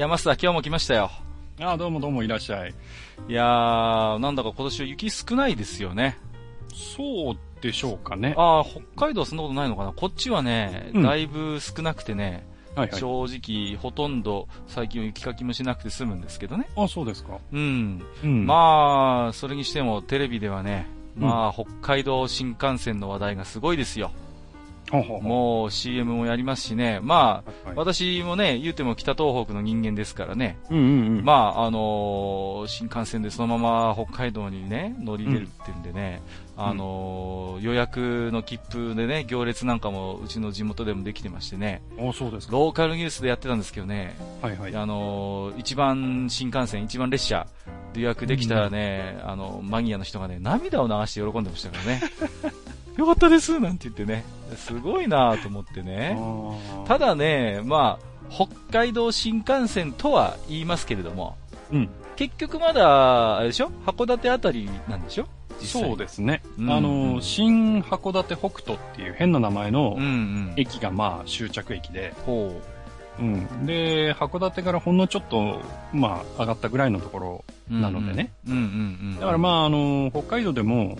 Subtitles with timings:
[0.00, 1.10] いや、マスター今日も来ましたよ。
[1.60, 2.74] ああ、どうもどうもいらっしゃい。
[3.28, 6.16] いやー、なんだか今年は雪少ないですよね。
[6.72, 8.32] そうでしょうかね。
[8.38, 12.98] ああ、北海道はそんなことないのかなこっちはね、うんだいぶ少なくてね、はいはい。
[12.98, 16.66] 正直、ほとんど最近は雪かきもしなくて済むんですけどね。
[16.76, 17.36] あそうですか。
[17.52, 18.02] うん。
[18.24, 18.46] うん。
[18.46, 20.86] まあ、それにしてもテレビではね、
[21.18, 24.12] うんまあ、北海道新幹線の話題がすごいですよ。
[25.22, 27.00] もう CM もやりますしね。
[27.02, 30.58] まあ、私もね、言うても北東北の人間ですからね。
[30.70, 31.24] うんうんうん。
[31.24, 36.20] まあ、あのー新幹線でそのまま北海道にね、乗り出るってんでね、
[36.56, 42.52] あのー予約の切符でね、行列なんかもうちの地元でもできてましてね、あそうですか。
[42.52, 44.74] ローカルニュースでやってたんですけどね、はいはい。
[44.76, 47.46] あのー一番新幹線、一番列車
[47.92, 52.00] で予約できたらね、あの、マニアの人がね、涙を流して喜んでましたからね。
[53.00, 56.18] よかったですなんて言ってね、すごいなと思ってね。
[56.86, 61.38] ただね、まあ、北海道新幹線とは言いますけれども、
[61.72, 61.88] うん。
[62.16, 63.70] 結局まだ、あれでしょ？
[63.86, 65.26] 函館あたりなんでしょ？
[65.62, 66.42] 実際そうですね。
[66.58, 70.52] うんあの、新函館北斗っていう変な名前のうんうん。
[70.58, 72.60] 駅がまあ終着駅で、ほ
[73.18, 73.64] うん。
[73.64, 75.62] で、函館からほんのちょっと、
[75.94, 77.74] まあ上がったぐらいのところう。
[77.74, 78.30] なのでね。
[78.46, 78.64] うんうんう
[79.14, 79.16] ん。
[79.18, 80.98] だからまああの、北海道でも、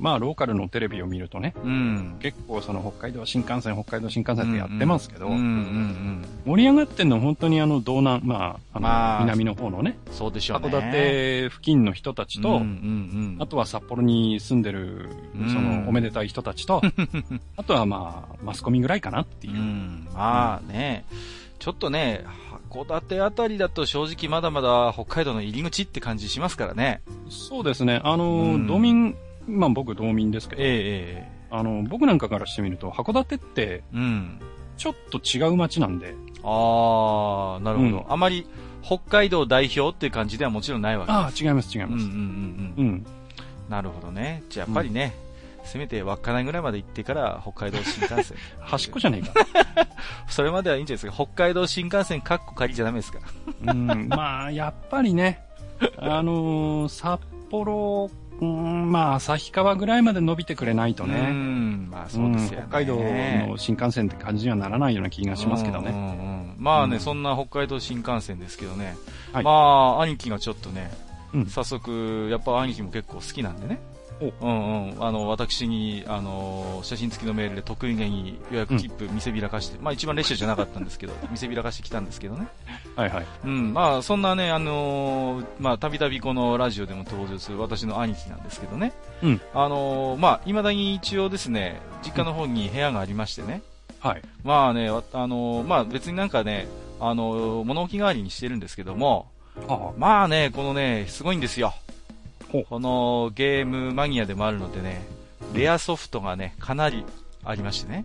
[0.00, 2.16] まあローカルのテレビを見るとね、うん。
[2.20, 10.12] 結構その北海道新幹線、北海道新幹線ってやってますけど、うんうんうん盛り上がってんのは本当にあの道南、まあ、あの、まあ南の方のね、うん。
[10.12, 10.68] そうでしょうね。
[10.68, 13.42] 函館付近の人たちと、うんうんうん。
[13.42, 16.80] あとは札幌に住んでる、うんその、おめでたい人たちと、
[17.56, 19.56] あとはまあ、マスコミぐらいかなっていうう。
[19.58, 20.08] ん。
[20.14, 21.04] まあね、
[21.58, 22.24] ちょっとね、
[22.70, 27.02] 函館あたりだと正直まだまだ北海道の入り口って感じしますからね。
[27.28, 28.00] そうですね。
[28.02, 29.14] あの、うん道民、
[29.50, 31.28] まあ僕道民ですけど、え。
[31.50, 34.40] あの、僕なんかからしてみると、函館ってうん。
[34.76, 37.88] ちょっと違う街なんで、ああ、なるほど。
[37.88, 38.46] うんあまり
[38.82, 41.92] 北海道代表っていう感じではもちろんないわけああ、違います、違います。
[41.92, 42.86] うんうんうんうん。
[42.86, 43.06] うん。
[43.68, 44.42] なるほどね。
[44.48, 45.14] じゃあやっぱりね、
[45.64, 48.38] せめて稚内ぐらいまで行ってから北海道新幹線。
[48.60, 49.86] 端っこじゃねえか。
[50.28, 51.24] それまではいいんじゃないですか。
[51.24, 53.18] 北海道新幹線カッコ仮じゃダメですか。
[53.66, 55.42] うん、まあ、やっぱりね、
[55.98, 62.66] あのー札幌、うん、まあ、旭川ぐらいまで伸びてくれないとうね、ん、まあそうですよね。
[62.66, 65.90] ん北海道の新幹線って感じにはならないような気がしますけどね。
[65.90, 68.96] うんうんうんまあね、うんそんな北海道新幹線ですけどね。
[69.32, 70.90] はいまあ、兄貴がちょっとね、
[71.32, 73.80] うん早速、やっぱ兄貴も結構好きなんでね。
[74.20, 75.04] おうんうん。
[75.04, 82.46] あの、私に、あの、写真付きのメールで得意げに予約切符見せびらかして、まあ一番列車じゃなかったんですけど、 見せびらかしてきたんですけどね。
[82.96, 83.26] はいはい。
[83.44, 88.92] うん、まあそんなね、あのーまあたびたびこのラジオでも登場する私の兄貴なんですけどね。
[89.22, 93.62] うんあのーまあ未だに一応ですね、実家の方に部屋がありましてね。
[94.00, 94.22] はい。
[94.44, 96.68] まあね、わあのーまあ別になんかね、
[97.00, 99.28] あのー物置代わりにしてるんですけども、
[99.68, 101.72] あまあね、このね、すごいんですよ。
[102.50, 105.06] このゲームマニアでもあるのでね、
[105.54, 107.04] レアソフトがね、かなり
[107.44, 108.04] ありましてね。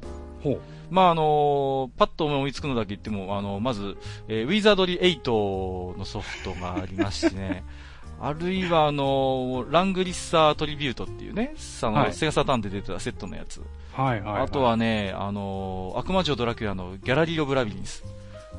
[0.92, 3.98] まああのーパッと思いつくのだけ言っても、あのまず、
[4.28, 7.64] えーウィザードリー8のソフトがありましてね、
[8.22, 13.62] あるいはあのラングリッサートリビュートっていうね、あの、はいセガサターンで出てたセットのやつ。
[13.94, 14.42] はいはい、はい。
[14.44, 18.04] あとはね、あの悪魔城ドラキュラのギャラリー・オブ・ラビリンス。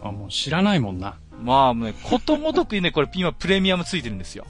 [0.02, 1.14] あ、もう知らないもんな。
[1.42, 4.46] まあね、ことごとくね、これ今プレミアムついてるんですよ。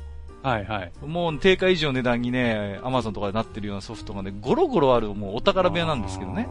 [0.46, 0.92] はいはい。
[1.04, 6.46] もう定価以上の値段にね、アマゾンとかでなってるようなソフトがね、ゴロゴロあるもうお宝部屋なんですけどね。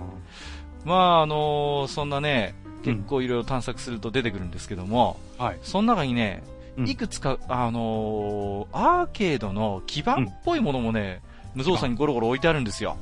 [0.84, 5.46] まああのそんなね、結構いろいろ探索すると出てくるんですけども、あー。
[5.46, 5.60] はい。
[5.64, 6.44] その中にね、
[6.78, 11.22] うんいくつか、あのーアーケードの基盤っぽいものもね、
[11.54, 12.98] 無造作にゴロゴロ置いてあるんですよ。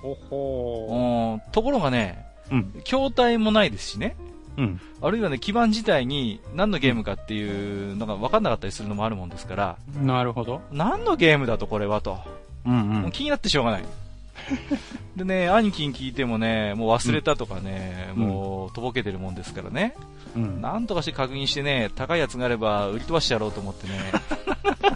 [0.00, 2.72] ほほうんところがね、うん。
[2.84, 4.16] 筐体もないですしね。
[4.56, 4.80] うん。
[5.02, 10.62] あるいはね、基盤自体に何のゲームかっていうのが分かんなかったりするのもあるもんですから、なるほど。
[10.72, 12.18] 何のゲームだとこれはと。
[12.64, 12.72] うん
[13.02, 13.84] もう気になってしょうがない。
[15.16, 19.94] でね、兄貴に聞いてもね、もう忘れたとかね、うんもうとぼけてるもんですからね、
[20.34, 20.42] うん。
[20.42, 20.60] うん。
[20.60, 24.12] なんとかして確認してね、高いやつがあれば売り飛ばしてやろうと思ってね、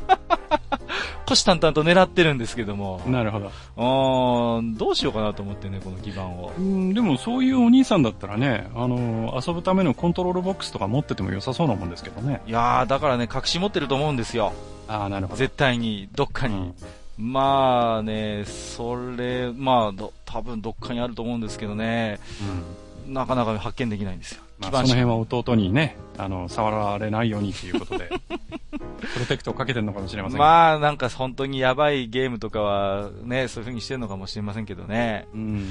[1.30, 3.00] 虎視眈々と狙ってるんですけども。
[3.06, 3.46] なるほど。
[3.46, 6.52] うーん、どうしようかなと思ってね、この基盤を。
[6.58, 12.42] うん、でもそういうお兄さんだったらね、あの、遊ぶためのコントロールボックスとか持ってても良さそうなもんですけどね。
[12.48, 14.52] いやー、だからね、隠し持ってると思うんですよ。
[14.88, 15.36] ああ、なるほど。
[15.36, 16.56] 絶対に、どっかに。
[16.56, 16.74] うん
[17.22, 24.42] まあね、それ、まあ、ど多分どっかにあると思うんですけどね、うんなかなか発見できないんですよ。
[24.60, 28.10] まあ、その辺は弟にね、あの、触られないようにということで、
[29.00, 30.44] プロテクトをかけてるのかもしれませんが。
[30.44, 35.28] まあ、なんか本当にやばいゲームとかはね、そういう風にしてるのかもしれませんけどね。
[35.34, 35.66] うん。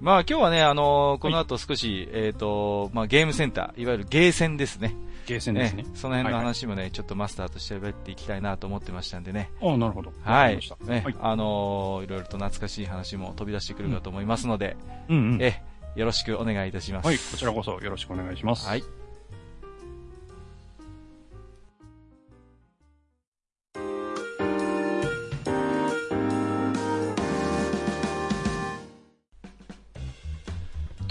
[0.00, 4.94] まあ今日はね、あのこの後少し、えっ、と、まあゲームセンター、いわゆるゲーセンですね。
[5.26, 5.88] ゲーセンですねね。
[5.94, 9.50] その辺のはいはい話もね、ちょっとマスターとして喋っていきたいなと思ってましたんでね。
[9.62, 10.12] ああ、なるほど。
[10.22, 10.58] はい。
[10.86, 11.16] ね、はい。
[11.20, 14.76] あのーいろいろと懐かしい話も飛び出してくるかと思いますので、
[15.08, 15.42] うんうん。
[15.42, 15.62] え、
[15.94, 17.06] よろしくお願いいたします。
[17.06, 18.66] はい、こちらこそよろしくお願いします。
[18.66, 18.82] はい。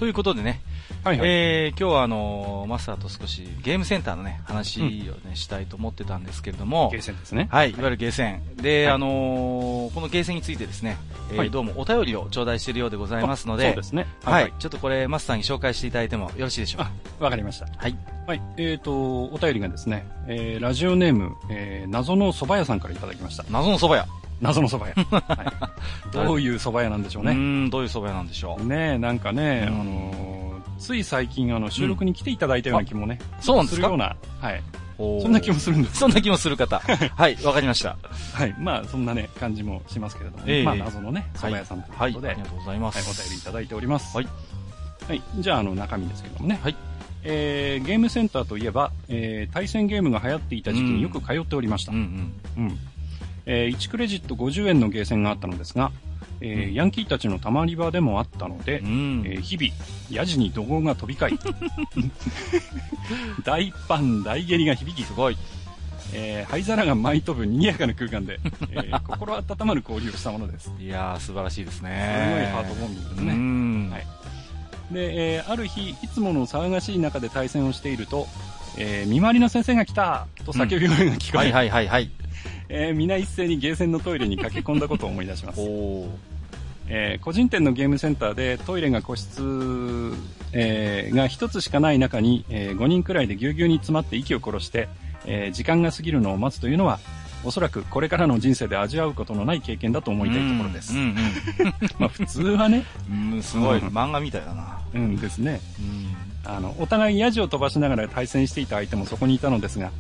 [0.01, 0.62] ということでね、
[1.03, 1.30] はいはい。
[1.30, 7.48] えー今日はあのーマスターと少しゲームセンターのね、話をね、したいと思ってたんですけれどもゲー、センですね。
[7.51, 8.56] はい、いわゆるゲーセン。
[8.56, 10.98] で、はいあのーこのゲーセンについてですね、
[11.30, 14.07] えーはいどうもお便りを頂戴しているようでございますので、そうですね。
[14.24, 14.51] はい、。
[14.57, 16.92] ちょっとこれマスターに紹介していただいてもよろしいでしょうか？
[17.19, 17.68] わかりました。
[17.77, 17.95] はい。
[18.25, 18.42] はい。
[18.57, 23.44] えっ、と、お便りがですね、えー、ラジオネーム、えー、謎の蕎麦屋さんからいただきました。
[23.51, 24.07] 謎の蕎麦屋。
[24.41, 25.05] 謎の蕎麦屋。
[25.21, 26.11] はい。
[26.11, 27.31] どういう蕎麦屋なんでしょうね。
[27.31, 28.65] うーん、どういう蕎麦屋なんでしょう。
[28.65, 30.41] ねえ、なんかね、うんあのー
[30.81, 33.85] つい最近あの収録に来ていただいたような気もね、そうなんですか？
[33.85, 34.63] るような、はい。
[34.97, 35.97] そんな気もするんです。
[35.99, 36.79] そんな気もする方。
[37.15, 37.97] はい、わかりました。
[38.33, 38.55] はい。
[38.57, 41.51] まあ、そんなね、感じもしますけれども、ええまあ、謎のね、蕎はい。
[41.51, 43.21] 麦屋さんというはい、ことで、はいありがとうございまおす。
[43.23, 44.17] 便りいただいております。
[44.17, 44.27] はい。
[45.07, 45.21] はい。
[45.38, 46.59] じゃあ、あの、中身ですけどもね。
[46.63, 46.75] はい。
[47.23, 51.91] えー、ゲームセンターといえば、えー、対戦ゲームが流行っていた時期によく通っておりました。
[51.91, 52.01] ううん。
[52.01, 52.79] んうん。
[53.45, 55.91] えー、1クレジット50円のゲーセンがあったのですが、
[56.41, 59.23] えーうんヤンキーたちのたまり場でもあったので、うん。
[59.25, 59.73] えー日々、
[60.09, 61.39] ヤジに怒号が飛び交い、
[63.43, 65.38] 大パン、大蹴りが響き、すごい。
[66.13, 68.39] えー灰皿が舞い飛ぶ賑やかな空間で、
[68.71, 70.71] えー 心温まる交流をしたものです。
[70.77, 72.49] すいやー、素晴らしいですごいね。
[72.53, 73.33] ハートウォーミングですうね。
[73.33, 73.89] ん。
[73.91, 74.07] はい
[74.91, 78.27] で、えーある日、いつもの騒がしい中で対戦をしていると、
[78.77, 82.11] えー見回りの先生が来たと叫び声が聞こえ、はいはいはいはい。
[82.73, 85.59] えー皆一斉にゲーセンのトイレに駆け込んだことを思い出します。
[86.88, 89.41] えー個人店のゲームセンターでトイレが個室、
[90.53, 94.88] えーが一つしかない中に、え5人くらいでぎゅうぎゅうに詰まって息を殺して、
[95.25, 97.00] えー時間が過ぎるのを待つというのは、
[97.44, 100.94] おそらくこれからの人生で味わうことのない経験だと思いたいところです。
[100.95, 101.15] うん
[102.00, 103.33] まあ普通はね、うん。
[103.33, 103.79] うん、すごい。
[103.79, 104.79] うん漫画みたいだな。
[104.94, 105.59] うんですね。
[106.45, 106.51] うん。
[106.56, 109.91] あの、お互いヤジを飛ばしながら対戦していた相手もそこにいたのですが、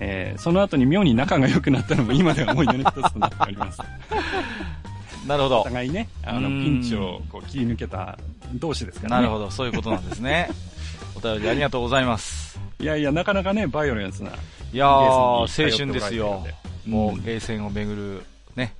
[0.00, 3.80] えーその後に妙に仲が良くなったのも今では思い出の一つとなっております。
[5.24, 5.62] お なるほど。
[5.64, 8.18] 互いね、あの、うんピンチをこう切り抜けた
[8.54, 9.22] 同士ですからね。
[9.22, 9.50] なるほど。
[9.50, 10.48] そういうことなんですね。
[11.14, 12.58] お便りありがとうございます。
[12.80, 14.30] いやいや、なかなかね、バイオレンスな。
[14.72, 16.42] いやー、青春ですよ。
[16.44, 18.22] うんもう、ゲーセンを巡る、
[18.56, 18.74] ね、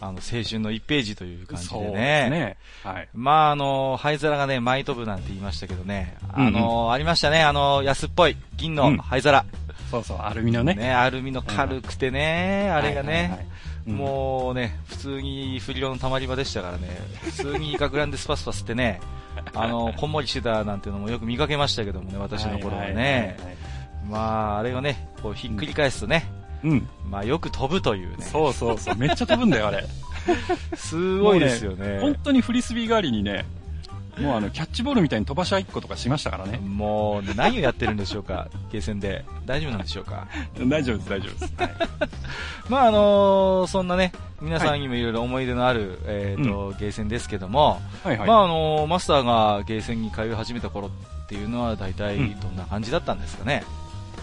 [0.00, 2.30] あの、青春の1ページという感じそうですでね。
[2.30, 2.56] ね。
[2.82, 3.08] はい。
[3.14, 6.16] まあ、あの、灰皿がね、舞い飛ぶなんて言いましたけどね。
[6.36, 9.44] うんうんあの、ありましたね、あの、安っぽい、銀の灰皿。
[9.92, 10.74] そうそう、アルミのね。
[10.74, 13.48] ね、アルミの軽くてね、あれがはいはいはいね、
[13.86, 16.88] うんもうね、普通に不良のたまり場でしたからね、
[17.24, 19.00] 普通に学ランでスパスパスってね、
[19.54, 23.36] あの、こんもりしてたなんていうのもよく見かけましたけどもね、私の頃はね。
[23.38, 23.56] いいいはい
[24.08, 24.18] ま
[24.54, 26.26] あ、あれをね、こうひっくり返すとね、
[26.64, 26.88] うん。
[27.08, 28.24] まあよく飛ぶというね。
[28.24, 28.96] そうそうそう。
[28.96, 29.84] めっちゃ飛ぶんだよ、あれ。
[30.74, 31.98] すごいですよね。
[32.00, 33.44] 本当にフリスビー代わりにね、
[34.18, 36.58] もうあの、キャッチボールみたいに飛ばし合いっことかしましたからね。
[36.58, 39.24] もう、ね、何をやってるんでしょうか、ゲーセンで。
[39.46, 40.26] 大丈夫なんでしょうか？
[40.66, 41.54] 大丈夫です、大丈夫です。
[41.56, 41.72] はい。
[42.68, 48.28] まああのそんなね、皆さんにもいろいろ思い出のある、えっ、と、ゲーセンですけども、はいはい。
[48.28, 53.64] まああのマスターがゲーセンに通い始めた頃っていうのは大体どんな感じだったんですかね？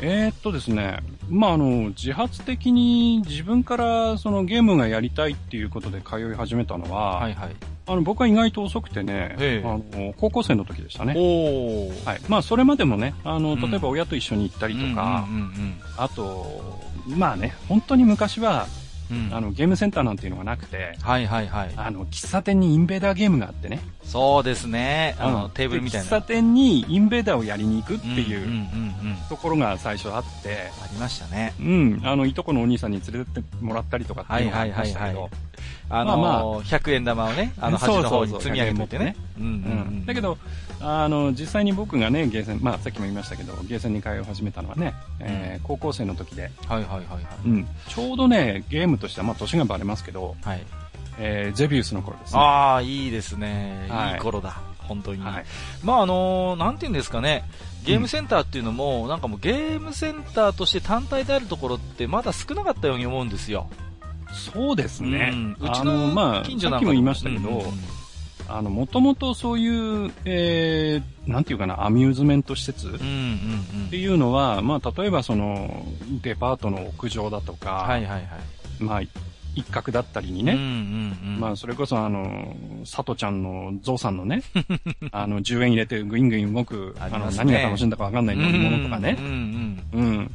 [0.01, 7.49] えーっとですね、まあ、あの、自発的に自分からそのゲームがやりたいっていうことで通い始めたのは、はいはい。
[7.89, 11.13] あの、僕は意外と遅くてね、ええあの、高校生の時でしたね。
[12.05, 12.21] はい。
[12.27, 15.27] まあ、それまでもね、あの、うん例えば親と一緒に行ったりとか、
[15.97, 18.67] あと、まあね、本当に昔は、
[19.11, 19.33] うんうん。
[19.33, 21.73] あの、ゲームセンターなんていうのがなくて、はいはいはい。
[21.75, 23.79] あの、喫茶店にインベーダーゲームがあってね。
[24.03, 25.15] そうですね。
[25.19, 26.09] あの、うんテーブルみたいな。
[26.09, 28.69] で喫茶店にインベーダーをやりに行くってうんいう。
[29.29, 31.53] ところが最初あって、ありましたね。
[31.59, 35.31] うん、あの、いとこのお兄さんに連れてってもらったりとかっていうのがありましたけどはいはいはい、
[35.89, 39.15] あの、まあま100円玉をね、あの端の方に積み上げておいてね。
[39.39, 39.57] うんうんうう
[39.91, 40.05] んん。
[40.05, 40.37] だけど、
[40.81, 47.27] あの、実際に僕がね、ゲーセン、まあさっきも言いましたけど、ゲーセンに通い始めたのはね、えー高校生の時で、はいはいはいはい。
[47.45, 50.65] うん、ちょうどね、ゲームっとしては、まあ、年がバレますけど、はい。
[51.19, 52.39] えー、ゼビウスの頃ですね。
[52.39, 53.87] ああ、いいですね。
[53.89, 54.61] はいいい頃だ。
[54.79, 55.21] 本当に。
[55.21, 55.45] はい。
[55.83, 57.43] まああのなんていうんですかね、
[57.83, 63.69] ゲームセンターっていうのも、なんかもうゲームセンターとして単体であるところってまだ少なかったように思うんですよ。
[64.31, 65.31] そうですね。
[65.33, 67.98] うんうちあの、まあ、の近所なんかさっきも言いましたけど、うんうんうん
[68.49, 72.91] あの、もともとそういう、えー、なんていうかな、アミューズメント施設っ
[73.89, 75.85] ていうのは、まあ、例えばその、
[76.21, 78.83] デパートの屋上だとか、はいはいはい。
[78.83, 79.01] まあ、
[79.55, 81.39] 一角だったりにね、うんうんうん。
[81.39, 84.41] まあ、それこそあの、佐藤ちゃんのゾウさんのね、
[85.11, 90.31] あの、10円入れてグイングイン動く、あね何が楽しいんだかわかんない乗り物とかねうん、うんうんうん。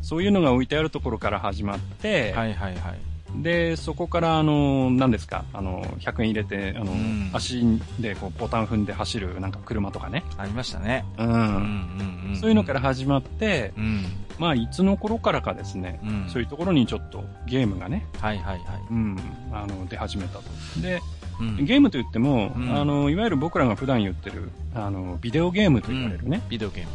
[0.00, 3.11] そういうのが置いてあるところから始まって、はいはいはい。
[3.36, 7.64] で、そこから、あの、何ですか、あの、100円入れて、あの、うん足
[7.98, 10.22] でこうボタン踏んで走る、なんか車とかね。
[10.36, 11.04] ありましたね。
[11.18, 11.26] うん。
[11.26, 12.36] うんうんうん。
[12.36, 14.04] そういうのから始まって、うん。
[14.38, 16.28] まあ、いつの頃からかですね、うん。
[16.28, 18.82] そういうところにちょっとゲームがね、はいはいはい。
[18.90, 19.18] うん、
[19.52, 20.44] あの、出始めたと。
[20.80, 21.00] で、
[21.40, 26.90] うんゲームといっても、うんあの、いわゆる僕らが普段言ってる、あの、ビデオゲームと言われるね、ビデオゲーム。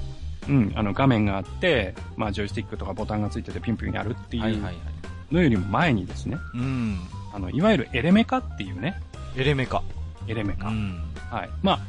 [0.49, 4.75] うん、あの、画面があって、まあ、ジョイスティックとかボタンがついててピンピンやるっていうはいはいはい。
[5.31, 6.99] のよりも前にですね、うん。
[7.33, 9.01] あの、いわゆるエレメカっていうね、
[9.35, 9.83] エレメカ。
[10.27, 10.67] エレメカ。
[10.67, 11.01] うん。
[11.29, 11.49] はい。
[11.61, 11.79] まあ、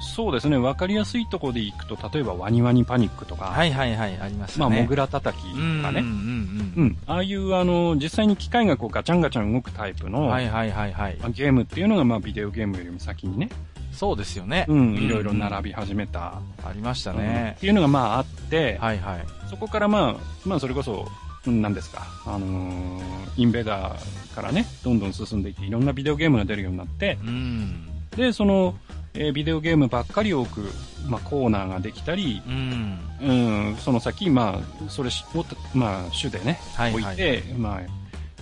[0.00, 4.70] そうですね、わかりやすいところでいくと、例えばワニワニパニックとか、はいはいはい、ありますまあ。
[4.70, 10.12] モグラ叩きとかうんうんね、うんうん、ああいう、あの、実際に機械がこうガチャンガチャン動くタイプうん。
[10.12, 11.16] の、はいはいはいはい。
[11.20, 13.50] まあゲームっていうのが、まあ、ビデオゲームよりも先にね、
[13.92, 14.66] そうですよね。
[14.68, 17.60] うん、いろいろ並び始めた、ありましたうんねっ。
[17.60, 19.26] ていうのが、まあ、あって、はいはい。
[19.48, 27.86] そこから、まあ、まあ、それこそ、うん何ですか、あのーインベーダーからね、どんどん進んでいって、いろんなビデオゲームが出るようになって、うん。
[28.16, 28.74] で、その、
[29.14, 30.70] えービデオゲームばっかり多く、
[31.06, 32.98] まあ、コーナーができたり、うん。
[33.20, 33.32] う
[33.72, 37.80] ん、その先、まあ、それしを、まあ、主でね、はいはい置いて、まあ、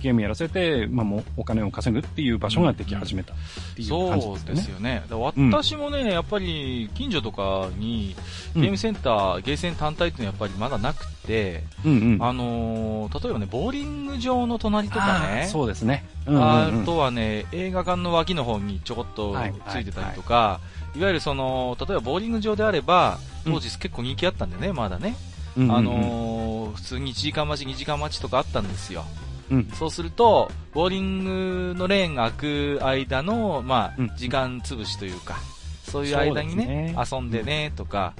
[0.05, 3.35] ゲームやらせて、まあ、もうお金を稼ぐっていう場所ができ始めたっ
[3.75, 4.55] ていう感じそうですよね。
[4.55, 5.03] ですよね。
[5.09, 8.15] だからうん私もね、やっぱり近所とかに
[8.55, 12.23] うんゲームセンター、ゲーセン単体っていうのはやっぱりまだなくて、うんうん。
[12.23, 16.05] あのー例えばね、ボーリング場の隣とかね、そうですね。
[16.27, 20.59] うんうんあうんとはね、映画館の脇の方にちょこっとはいついてたりとか、
[20.95, 25.15] いわゆるその、例えばボーリング場であれば、うん当時結構人気あったんでね、まだね。
[25.57, 29.05] うんうんうんあのー普通に1時間待ち、2時間待ちとかあったんですよ。
[29.51, 35.37] うんそうすると、ボーリングのレーンが開く間の、まあ、うん時間潰しというか、
[35.83, 38.13] そういう間にね、そうです遊んでね、とか、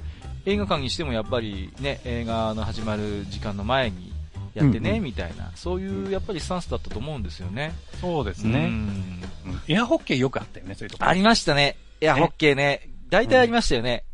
[0.46, 4.12] 映画館にしてもやっぱりね、映画の始まる時間の前に
[4.54, 7.72] やってね、うんうんみたいな、そういうやっぱりスタンスだったと思うんですよね。
[8.00, 8.66] そうですうね。
[8.66, 11.76] んうんエアホッケーよくあったよね、そういうとこありましたね。
[12.00, 12.88] いや、ねホッケーね。
[13.10, 14.04] 大体ありましたよね。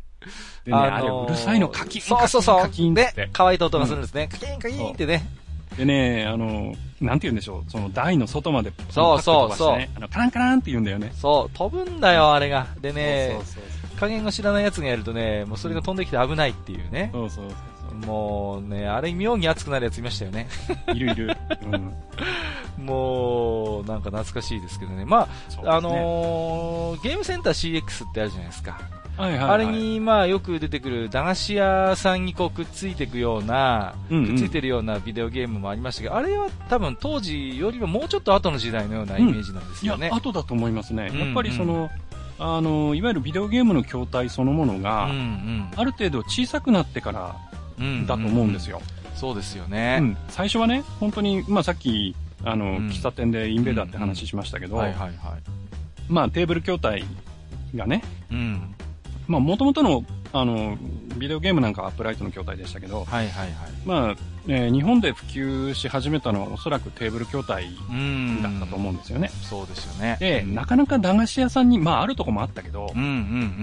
[0.65, 2.61] でね、あれうるさいのカキンそうそうそう。
[2.61, 4.29] カキンカキンってね、乾いた音がするんですね。
[4.31, 5.25] カキンカキンってね。
[5.77, 11.11] でね、あの、なんて言うんでしょう、その台の外まで、そうそうパッと飛ばしてねあの、カランカランって言うんだよね。
[11.15, 12.67] そう、飛ぶんだよ、あれが。
[12.81, 13.63] でねそう、そう
[13.99, 17.09] 加減を知らない奴がやるとね、もうそれが飛んできて危ないっていうね。
[17.13, 17.57] そうそうそう
[18.01, 20.47] そもうね、あれ妙に熱くなるやついましたよね。
[20.87, 20.91] う。
[20.95, 21.37] いるいる。
[21.63, 21.93] うん。
[22.85, 25.05] もう、なんか懐かしいですけどね。
[25.05, 28.79] まそうですねあ、あのーゲームセンター CX ってあるじゃないですか。
[29.17, 41.09] はいはいはい、あれに、まあ、よく出てくる駄菓子屋さんにこうくっついていくような、うんうんくっついてるようなビデオゲームもありましたけど、あれは多分当時よりももうちょっと後の時代のようなイメージなんですいやよね。、後だと思いますね。
[41.13, 41.91] うんやっぱりその、
[42.39, 47.35] あの、いわゆるビデオゲームの筐体そのものが、うんうんある程度小さくなってから
[47.79, 48.81] うんだと思うんですよ。
[49.15, 49.99] そうですようね。
[49.99, 50.17] ん。
[50.29, 57.05] 最初はね、本当に、まあさっき、あの、うん喫茶店でインベーダーって話しましたけど、テーブル筐体
[57.75, 58.75] がね、うん。
[59.27, 60.77] まあ元々の、あの、
[61.17, 63.51] ビデオゲームなんかはアップライトの筐体でしたけど、はいはいはい。
[63.85, 64.15] まあ、
[64.47, 68.41] えー日本で普及し始めたのはおそらくテーブル筐体うん。
[68.41, 69.29] だったと思うんですよね。
[69.43, 70.17] そうですよね。
[70.19, 73.07] で、なかなか駄菓子屋さんに、まああるとこもあったけど、うんうん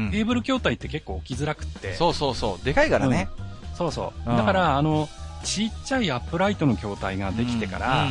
[0.05, 0.11] うん。
[0.11, 1.95] テーブル筐体って結構置きづらくって。
[1.95, 2.65] そうそうそう。
[2.65, 3.29] でかいからね。
[3.75, 4.31] そうそう。
[4.31, 5.09] うんだから、あの、
[5.43, 8.07] ちっちゃいアップライトの筐体ができてから、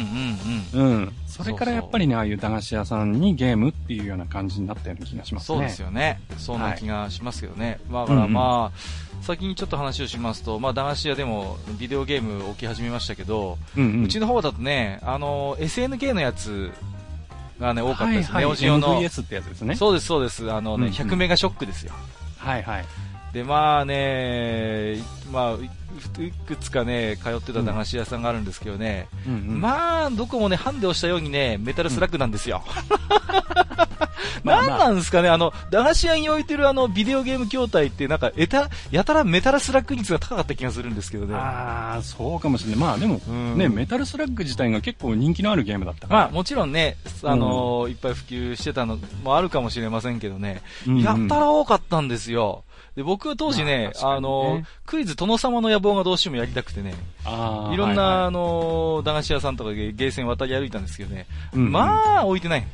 [0.73, 1.13] うん。
[1.27, 5.57] それからやっぱりね、ああいう駄菓子屋さんにゲームっていうような感じになったような気がしますね。
[5.57, 6.19] そうですよね。
[6.37, 7.79] そんな気がしますけどね。
[7.89, 14.03] まあ、だからまあ、先にちょっと話をしますと、まあ、駄菓子屋でもビデオゲーム置き始めましたけど、うんうん。
[14.05, 16.71] うちの方だとね、あの、SNK のやつ
[17.59, 18.31] がね、多かったです。
[18.31, 19.01] はいはいネオジオの。
[19.01, 19.75] MVS ってやつですね。
[19.75, 20.51] そうです、そうです。
[20.51, 21.93] あのね、うんうん100メガショックですよ。
[22.37, 22.85] はいはい。
[23.33, 24.97] で、まあね、
[25.31, 25.69] まあ、い
[26.19, 29.61] いくつかね、通ってた駄菓子屋さんがあるんですけどね、うんうん。
[29.61, 32.63] まあ、どこもね、ハンデをしたようにね、メタルスラッグなんですよ。
[34.43, 41.35] まあなん なんですかね、あの、駄菓子屋に置いてるあの、ビデオゲーム筐体って、なんか、えた、やたらメタルスラッグ率が高かった気がするんですけどね。
[41.35, 42.79] ああ、そうかもしれない。
[42.79, 46.19] まあでも、うんね、メタルスラッグ自体が結構人気のあるゲームだったから。
[46.21, 52.63] まあ、もちろんね、あのいっぱい普及してたのもあるかもしれませんけどね、うんうんやったら多かったんですよ。
[52.95, 56.93] で、僕は当時ね、まあねあのクイズ殿様の野望がどうしてもやりたくてね、
[57.23, 62.67] いろんな、はいはいあの駄菓子屋さんとかゲゲーセン渡り歩いたんですけどね、うんうんまあ、置いてない。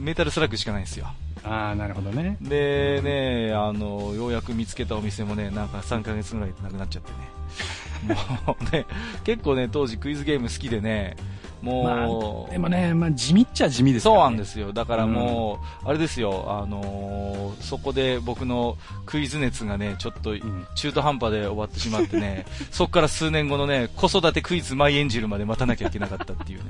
[0.00, 1.06] メタルスラッグしかないんですよ。
[1.44, 2.36] ああ、なるほどね。
[2.40, 8.16] でね、あの、ようやく見つけたお店もね、なんか3ヶ月ぐらいでなくなっちゃってね。
[8.46, 8.86] もうね、
[9.24, 11.16] 結構ね、当時クイズゲーム好きでね、
[11.62, 14.14] もう、まあ、でもね、まあ地味っちゃ地味ですね。
[14.14, 14.72] そうなんですよ。
[14.72, 18.76] だからもう、あれですよ、あのーそこで僕の
[19.06, 26.64] クイズ熱がね、ちょっとん中途半端で終わってしまってね、 そこから数年後のね、子育てクイズマイエンジェルまで待たなきゃいけなかったっていうね。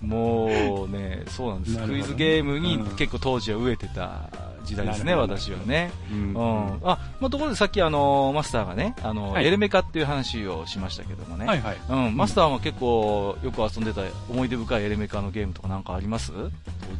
[0.00, 1.76] もうね、そうなんです。
[1.76, 4.30] ねクイズゲームに結構当時は飢えてた
[4.66, 5.90] 時代ですね、私はね。
[6.12, 6.80] うんうん。
[6.82, 11.46] あ、まあ、ところでさっきあの、マスターがね、あの、はいエレメカっていう話をしましたけどもね。
[11.46, 11.76] はいはい。
[11.88, 16.32] うん、マスターも結構よく遊んでた思い出深いエレメカのゲームとかなんかあります？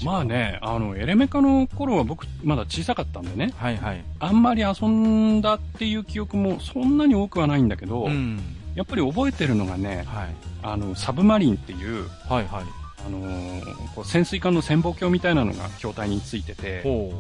[0.05, 4.05] まあね、あの、エレメカの頃は僕、まだ小さかったんでね、はいはい。
[4.21, 8.39] あんまり遊んだっていう記憶もそんなに多くはないんだけど、うん。
[8.75, 10.29] やっぱり覚えてるのがね、はい。
[10.63, 12.65] あの、サブマリンっていう、はいはい。
[13.07, 17.13] あのーこう潜水艦の潜望鏡みたいなのが筐体についてて、ほ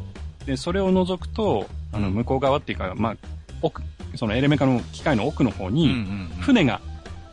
[0.46, 3.16] で、それを除くと、あの、向こう側っていうか、まあ、
[3.62, 3.82] 奥、
[4.14, 5.70] そのエレメカの機械の奥の方う。
[5.70, 6.80] に、ん船が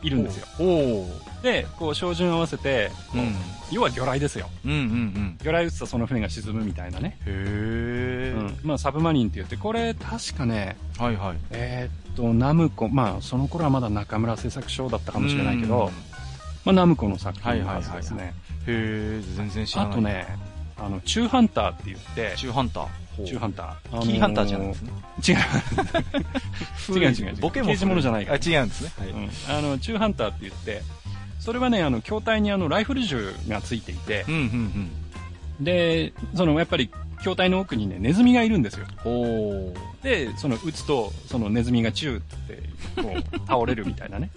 [0.02, 0.46] いるんですよ。
[0.60, 1.06] お
[1.42, 3.34] で、こう、照準合わせて、こううん
[3.70, 4.48] 要は魚雷ですよ。
[4.64, 5.36] うんうんうん。
[5.38, 7.18] 魚雷撃つとその船が沈むみたいなね。
[7.26, 8.34] へえ。
[8.36, 8.58] うん。
[8.62, 11.36] まあ、サブマリンって言って、これ、確かね、はいはい。
[11.50, 15.90] えーっと、ナムコ、まあ、その頃はまだ中村製作所だったかもしれないけど、
[16.64, 18.34] まあ、ナムコの作品のはずですね。
[18.66, 19.92] へえ、全然知らない。
[19.92, 20.26] あと、ね、
[20.78, 22.86] あの、チューハンターって言って、チューハンター。
[23.24, 23.66] チューハンター。
[23.92, 24.92] あのキーハンターじゃないですね。
[25.28, 25.36] 違う。
[26.98, 27.36] 違う違う違う。
[27.36, 28.90] ボケも刑事物じゃないからあ、違うんですね。
[28.98, 29.08] はい。
[29.10, 29.30] うん。
[29.48, 30.82] あの、チューハンターって言って、
[31.40, 35.64] それはね、あの、筐体にあの、ライフル銃がついていてう、んうんうん。
[35.64, 36.90] で、その、やっぱり、
[37.24, 38.86] 筐体の奥にね、ネズミがいるんですよ。
[40.02, 42.62] で、その、撃つと、そのネズミがチューって、
[43.00, 44.30] こう、 倒れるみたいなね。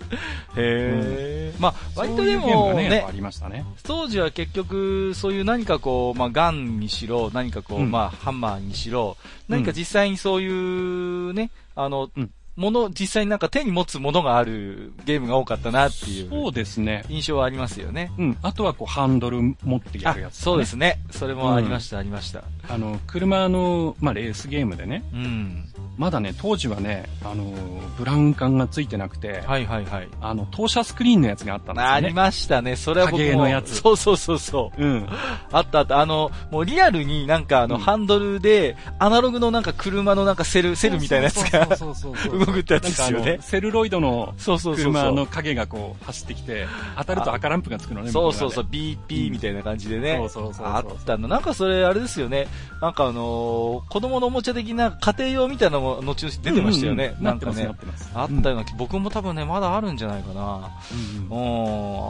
[0.56, 1.54] へえ。
[1.60, 3.66] まあ、割とでそういうゲームもがね、やっねぱあ、りましたね。
[3.84, 9.18] 当時は結局、そういう何かこう、まあ、ガンにしろ、何かこう、うんまあ、ハンマーにしろ、
[9.50, 17.06] 何か実際にそういうね、あの、うんもの、実際になんか手に持つものがあるゲームが多かったなっていうそうですね。
[17.08, 18.12] 印象はありますよね。
[18.18, 18.38] うん。
[18.42, 20.42] あとはこう、ハンドル持ってやあるやつ、ね。
[20.42, 21.00] そうですね。
[21.12, 22.44] それもありました、ありました。
[22.68, 25.66] あの、車の、まあ、レースゲームでね、うん。
[25.98, 27.52] まだね、当時はね、あの、
[27.98, 30.10] ブラウン管がついてなくて、はいはいはい。
[30.22, 31.94] あの、投射スクリーンのやつがあったんですよね。
[31.96, 32.76] ありましたね。
[32.76, 33.26] それは僕も。
[33.26, 34.82] 影のやつそうそうそうそう。
[34.82, 35.10] うん。
[35.52, 36.00] あったあった。
[36.00, 43.38] あの、もうリアルになんかあの、うんハンドルで、アナログのなんか車のなんかセル、セルみたいなやつがそうそうそうそう動くってやつですよね。
[43.42, 44.94] セルロイドのそうそうそうそう。
[44.94, 48.12] 車の影がこう走ってきて、当たると赤ランプがつくのね。
[48.12, 50.18] そうそうそう、BP みたいな感じでね。
[50.18, 51.28] そうそうそうそうあったの。
[51.28, 52.48] なんかそれ、あれですよね。
[52.82, 57.06] なんかあのー子供のおもちゃ的な家庭用みたいなのも後々出てましたよね。
[57.06, 57.70] うんうんなんかね。
[58.14, 60.72] あったような気、僕も多分ね、まだあるんじゃないかな。
[60.92, 61.48] うんうん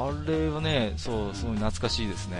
[0.10, 2.38] うん、あれはね、そう、すごい懐かしいですね。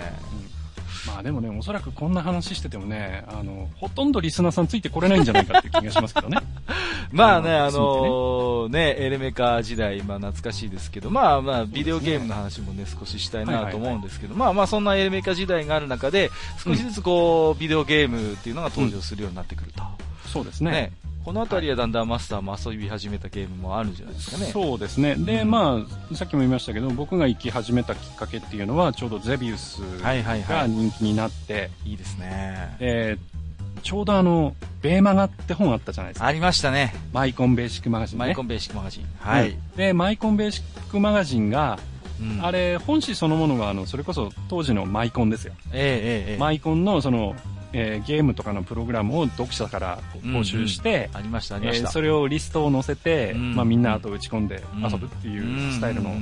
[1.06, 6.38] まあでもね、おそらくこんな話しててもね、あの、ほとんどリスナーさんついてこれないんじゃないかっていう気がしますけどね。
[7.10, 16.30] まあね、あのね、エレメカ時代、まあ懐かしいですけど、まあまあ、ビデオゲームの話もね、少ししたいなと思うんですけど、まあまあ、そんなエレメカ時代がある中で、
[16.62, 19.82] 少しずつこう、ビデオゲームっていうのが登場するようになってくると。
[20.26, 20.92] そうですね。
[21.28, 21.32] ね。
[21.32, 24.46] このあたりはだんだんマスターも遊び始めたゲームもあるんじゃないですかね。
[24.46, 25.14] そうですね。
[25.14, 30.70] で、うんまあ、さっきも言いましたけど、僕が行き始めたきっかけっていうのは、ちょうどゼビウスはいはいはがい。
[30.70, 32.76] 人気になって、いいですね。
[32.80, 33.38] えー
[33.82, 36.26] ちょうどあの、ベーマガって本あったじゃないですか。
[36.26, 36.92] ありましたね。
[37.12, 38.24] マイコンベーシックマガジンね。
[38.24, 39.04] マイコンベーシックマガジン。
[39.20, 39.50] はい。
[39.50, 41.78] うんで、マイコンベーシックマガジンが、
[42.20, 45.54] うんあれ、本誌そのものが、あの、それこそ当時のマイコンですよ。
[45.72, 45.80] ええ
[46.26, 46.38] ええええ。
[46.38, 47.36] マイコンのその、
[47.72, 51.88] えーゲームとかのプログラムを読者から募集して、ありました、ありえました。
[51.88, 53.54] ーそれをリストを載せて、うん。
[53.54, 54.82] まあみんな後打ち込んでうん。
[54.82, 56.12] 遊ぶっていうスタイルの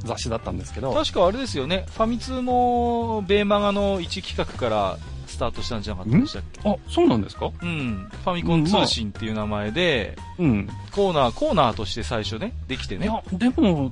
[0.00, 6.68] 雑誌だったんですけど、確かあれですよね、ファミ通もベーマガの一企画からスタートしたんじゃなかったでしたっけ？
[6.68, 7.50] あ、そうなんですか？
[7.60, 8.08] うん。
[8.22, 10.68] ファミコン通信っていう名前で、うん。
[10.92, 13.06] コーナー、コーナーとして最初ね、できてね。
[13.06, 13.90] いや、でも、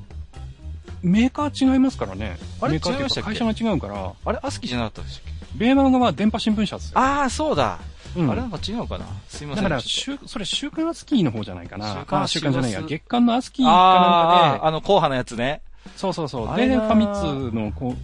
[1.02, 2.36] メーカー違いますからね。
[2.60, 7.04] あれメーカー違いました会社が違うから、あれ、アスキーじゃなかったでしたっベーマガは電波新聞社ですけよ。
[7.04, 7.78] ああ、そうだ。
[8.16, 9.06] うんあれなんか違うかな？
[9.28, 9.64] すいません。
[9.64, 11.94] だから、週、それ週刊アスキーの方じゃないかな。
[12.00, 12.82] 週刊あ週刊じゃないや。
[12.82, 15.62] 月刊のアスキとーかなんああ、かあの、硬派なやつね。
[15.84, 16.56] で、そうそうそう。
[16.56, 17.96] で、ファミ通の、こ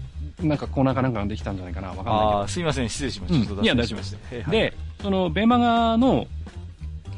[0.42, 3.52] う、なんかコーナーかなんかができたんじゃないかなわかんないああ、すいません、失礼しました。
[3.52, 4.18] うんいや脱線しました。
[4.30, 4.42] けど。
[4.44, 6.26] はい、で、その、ベマガの、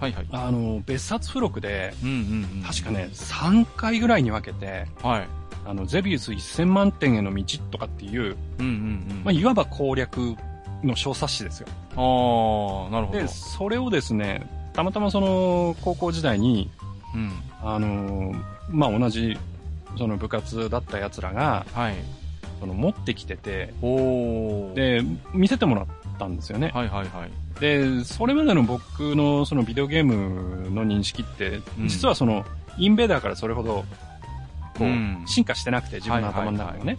[0.00, 0.26] はいはい。
[0.32, 2.62] あの、別冊付録で、うんうんうん。
[2.66, 5.28] 確かね、3回ぐらいに分けて、はい。
[5.64, 8.72] あの、ゼビウス1000万点への道とかっていう、うんうん
[9.10, 9.22] うん。
[9.24, 10.36] まあ、いわば攻略
[10.82, 11.66] の小冊子ですよ。
[11.96, 13.20] ああ、なるほど。
[13.20, 16.70] で、それをですね、たまたまその、高校時代に、
[17.14, 17.32] うん。
[17.62, 18.34] あの、
[18.68, 19.38] まあ、同じ、
[19.98, 21.94] その部活だった奴らが、はい。
[22.60, 24.74] その、持ってきてて、おー。
[24.74, 25.02] で、
[25.34, 25.86] 見せてもらっ
[26.18, 26.70] たんですよね。
[26.74, 27.60] はいはいはい。
[27.60, 32.44] で、それまでの僕のそのビデオゲームの認識って、うん実はその、
[32.78, 33.84] インベーダーからそれほど、
[34.80, 36.96] こう、うん進化してなくて、自分の頭の中でね。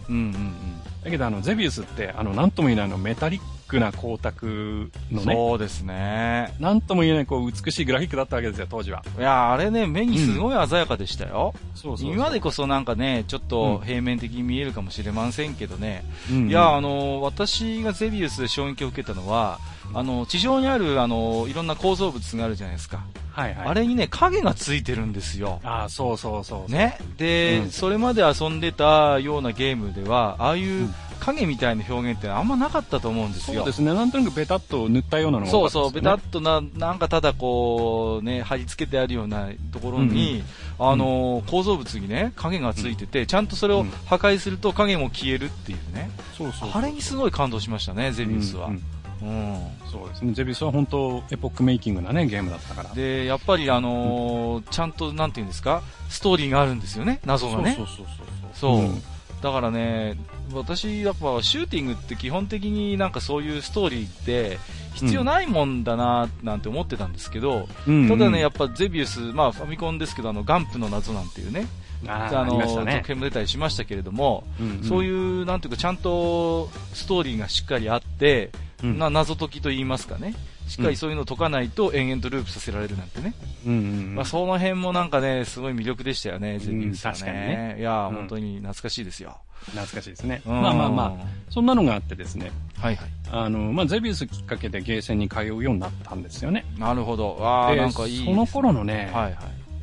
[1.04, 4.90] だけど、あの、ゼビウスって、あの、なんとも言えないあの、メタリックな光沢うん。
[5.10, 6.54] のね、そうですね。
[6.60, 9.02] なんとも言えない、こう、美しいグラフィックだったわけですよ、当時は。
[9.18, 11.54] いや、あれね、目にすごい鮮やかでしたよ。
[11.74, 16.04] そう今でこそなんかね、ちょっとうん平面的に見えるかもしれませんけどね。
[16.30, 19.58] うんいや、あの、私がゼビウスで衝撃を受けたのは、
[19.94, 23.04] あの、地上にある、あの、いろんな構造物があるじゃないですか。
[23.32, 23.68] はいはい。
[23.68, 25.60] あれにね、影がついてるんですよ。
[25.64, 26.72] ああ、そうそうそう。。
[26.72, 26.98] ね。
[27.16, 33.58] で、うんそれまで遊んでたようなゲームでは、ああいううん影みたいな表現ってあんまなかったと思うんですよ。
[33.58, 33.94] そうですね。
[33.94, 40.42] なんとなくベタっと塗ったようなのがそうそう、ベタっとな、なんかただこう、ね、貼り付けてあるようなところに、
[40.80, 46.10] あのー構造物にね、影がついてて、ちゃんとそれをうん破壊すると影も消えるっていうね。
[46.36, 46.70] そうそう。
[46.74, 48.66] あれにすごい感動しましたね、ゼビウスは。
[48.66, 48.82] ううん
[49.24, 49.58] ん
[49.90, 50.32] そうですね。
[50.32, 52.94] ゼビウスは本当、エポックメイキングなね、ゲームだったから。
[52.94, 57.74] で、やっぱりあのーちゃんと、なんていうんですか、ストーリーがあるんですよね、謎がね。
[57.76, 58.06] そうそうそう
[58.54, 59.02] そううん
[59.42, 60.16] だからね、
[60.54, 64.58] 私、やっぱシューティングって基本的になんかそういうストーリーって
[64.94, 71.66] 必要ないもんだななんて思ってたんですけど、うんただね、やっっぱゼビウス、まあファミコンですけど、あの、ガンプの謎なんていうね、
[72.06, 73.08] ぱ、あーありの、ましたね続。
[73.08, 80.34] 編も出たりしましたけれども、うんんそういう、なんていうか、ちゃんとストーリーがしっかりあって、うんな謎解きと言いますかね、
[80.66, 83.34] しっかりそういうのを解かないと延々とループさせられるなんてね。
[83.66, 87.18] うんうんまあ、その辺もなんかね、すごい魅力でしたよね、ゼビウスはね。
[87.18, 89.38] 確かにねいやー、うん本当に懐かしいですよ。
[89.66, 90.42] 懐かしいですね。
[90.44, 93.08] うんまあまあまあ、そんなのがあってですね、はいはい。
[93.30, 96.64] あの、まあ、ゼビウスきっかけでゲーセンに通うようになったんですよね。
[96.78, 97.38] なるほど。
[97.40, 99.36] ああ、でなんかいいねその頃のね、はいはい。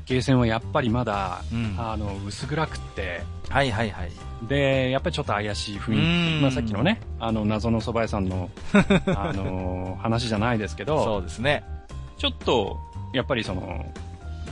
[0.09, 4.11] ゲーセンはやっぱりまだ、うんあの、薄暗くって、はいはいはい。
[4.47, 5.97] で、やっぱりちょっと怪しい雰囲
[6.33, 6.41] うん気。
[6.41, 8.49] まあさっきのね、あの、謎の蕎麦屋さんの、
[9.15, 11.63] あの、話じゃないですけそど、うですね。
[12.17, 12.79] ちょっと、
[13.13, 13.85] やっぱりその、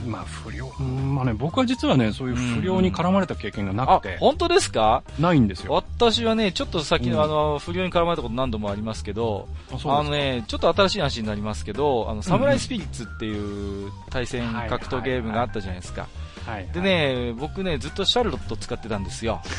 [0.06, 5.02] まあ不良、うんまあね、僕は実はね、そういう不良に絡まれた経験がなあくて、、本当ですか？
[5.18, 5.72] ないんですよ。
[5.72, 16.06] 私はね、ちょっと先うんのあの、不良に絡まれたこと何度もありますけど、うあのね、ちょっと新しい話になりますけど、あの、サムライスピリッツっていう対戦格闘ゲームがあったじゃないですか。
[16.46, 16.68] はい。
[16.72, 19.40] でね、僕ね、ずっとシャルロット使ってたんですよ。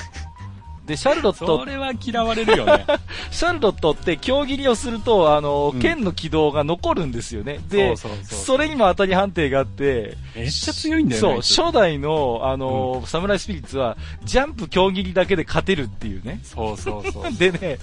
[0.89, 2.86] で、シャルロッそト、れは嫌われるよね。
[3.32, 7.60] シャルロットって強切りをすると、あの、うん剣の軌道が残るんですよね。
[7.69, 11.41] で、そうそうそうそれにも当たり判定があって、めっちゃ強いんだよね。
[11.41, 16.39] そう、初代の、あの、サムライスピリッツは、ジャンプ強切りだけで勝てるっていうね。
[16.43, 17.32] そうそうそう。
[17.38, 17.78] でね、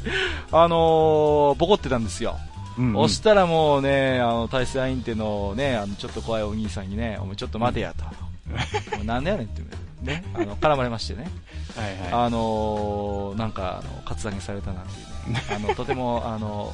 [0.52, 2.36] あのーボコってたんですよ。
[2.78, 8.04] うんうん押したらもうね、あの、対戦相手のね、あの、ちょっと怖いお兄さんにね、お前ちょっと待てやと。
[8.92, 9.62] お前なんでやねんって、
[10.02, 11.28] ね、あの、絡まれましてね。
[11.74, 12.26] はいはい。
[12.26, 15.42] あのーなんか、あの、カツアゲされたなんていうね。
[15.54, 16.72] あの、とても、あの、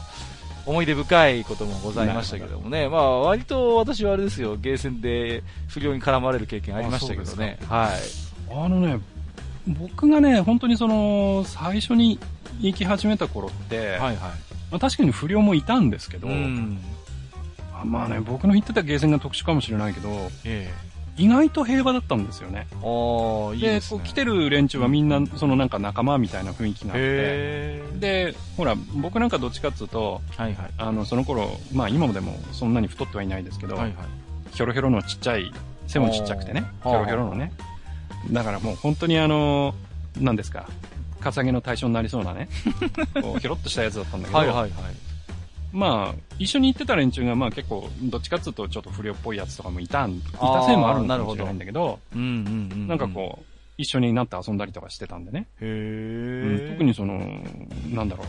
[0.66, 2.88] 思い出深いこともございましたけどもね。
[2.88, 7.58] まあ、割と私はあれですよ、ゲーセンで不良に絡まれる経験ありましたけどね。
[7.68, 8.54] はい。
[8.54, 8.98] あのね、
[9.66, 12.18] 僕がね、本当にその、最初に
[12.60, 14.16] 行き始めた頃って、はいはい。
[14.70, 16.78] まあ、確かに不良もいたんですけど、うん。
[17.74, 20.08] あまあね、僕の行ってたゲーセンが特殊かもしれないけど、
[20.44, 20.72] え
[21.16, 22.66] 意外と平和だったんですよね。
[22.70, 22.74] え。
[22.76, 23.98] ああ、いいですね。
[24.00, 27.82] こう来てる連中はみんな、そのなんか仲間みたいな雰囲気があって。
[27.98, 30.70] で、ほら、僕なんかどっちかっつうと、はいはい。
[30.78, 33.94] あの、その頃、まあ今もでもそんなに太ってはいないですけど、はいはい。
[34.52, 35.52] ヒョロヒョロのちっちゃい、
[35.86, 37.52] 背もちっちゃくてね、ヒあーョロヒョロのね。
[38.30, 39.74] だからもう本当にあの、
[40.20, 40.66] 何ですか、
[41.20, 42.48] カツアゲの対象になりそうなね、
[43.20, 44.70] こうひょろっとしたやつだったんだけど、はいはいはい。
[45.72, 52.30] まあ、一緒に行ってた連中がまあ結構、どっちかっつうとちょっと不良っぽいやつとかもいたん、いたせいもあるのかもしれないんだけど、うんうんう
[52.76, 52.88] ん。
[52.88, 53.44] なんかこう、
[53.78, 55.46] 一緒になって遊んだりとかしてたんでね。
[55.60, 55.64] う。
[55.64, 56.70] へうんえ。
[56.72, 57.18] 特にその、
[57.90, 58.24] なんだろ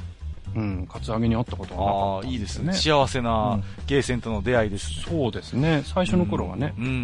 [0.56, 2.73] う、うん、カツアゲにあったことはなかああ、ったんいいですね。
[2.73, 5.06] 幸せうなんゲーセンとの出会いですね。
[5.08, 6.73] そうですね、最初の頃はね。
[6.77, 6.95] うんうんう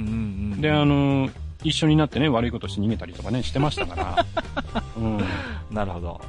[0.56, 0.62] ん。
[0.62, 1.30] で、あの、
[1.64, 4.26] 一緒になってね、悪いことして逃げたりとかね、してましたから。
[4.98, 5.18] うん。
[5.18, 5.26] はい。
[5.74, 6.22] なるほど。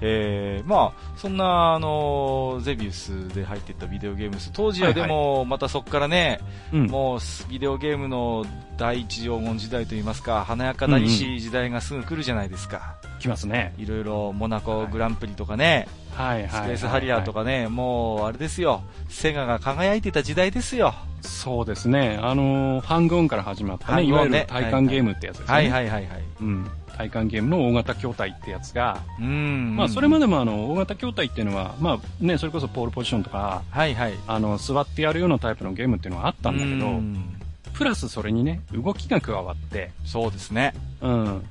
[0.00, 4.50] えー、まあ、そんな、あの、ゼビウスで入っていったビデオゲームです。
[4.52, 6.40] 当時はでも、またそこからね、
[6.72, 6.86] うん。
[6.86, 8.44] もう、ビデオゲームの
[8.76, 12.96] 第一黄金時代といいますか、華やかなりしい時代がすぐ来るじゃないですか。
[13.20, 13.72] 来ますね。
[13.78, 16.48] いろいろ、モナコはいグランプリとかね、はいはい。
[16.48, 17.36] スペースハリアーとか。
[17.36, 20.94] かね、もう、あれですよ、セガが輝いてた時代ですよ。
[21.20, 22.18] そうですね。
[22.22, 25.54] あのー、ハングオンから始まったね、いわゆる体感ゲームってやつですね。
[25.54, 26.22] はいはいはいはい。
[26.40, 26.70] うん。
[26.96, 29.76] 体感ゲームの大型筐体ってやつが、うん。
[29.76, 34.14] まあそれまでもあの、大型筐体っていうのは、まあね、それこそポールポジションとか、はいはい。
[34.26, 37.32] あの、座ってやるようなタイプのゲームっていうのがあったんだけど、うん
[37.76, 40.72] プラスそれにね、動きが加わって、そうですね。
[41.02, 41.42] うん。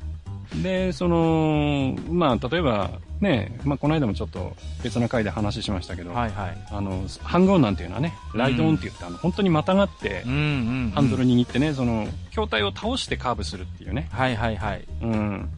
[0.64, 2.92] で、その、まあ、例えば、
[3.22, 6.58] ね、まあ、この間もちょっと別な回で話しましたけど、はいはい。
[6.70, 10.36] あの、ハングオンなんていうのはね、ライドオンって言って、あの、本当にまたがってうん、う
[10.88, 10.92] ん。
[10.94, 14.86] ハンドル握ってね、その、筐体を倒してカーブするっていうね、はいはいはい。
[15.02, 15.50] うん。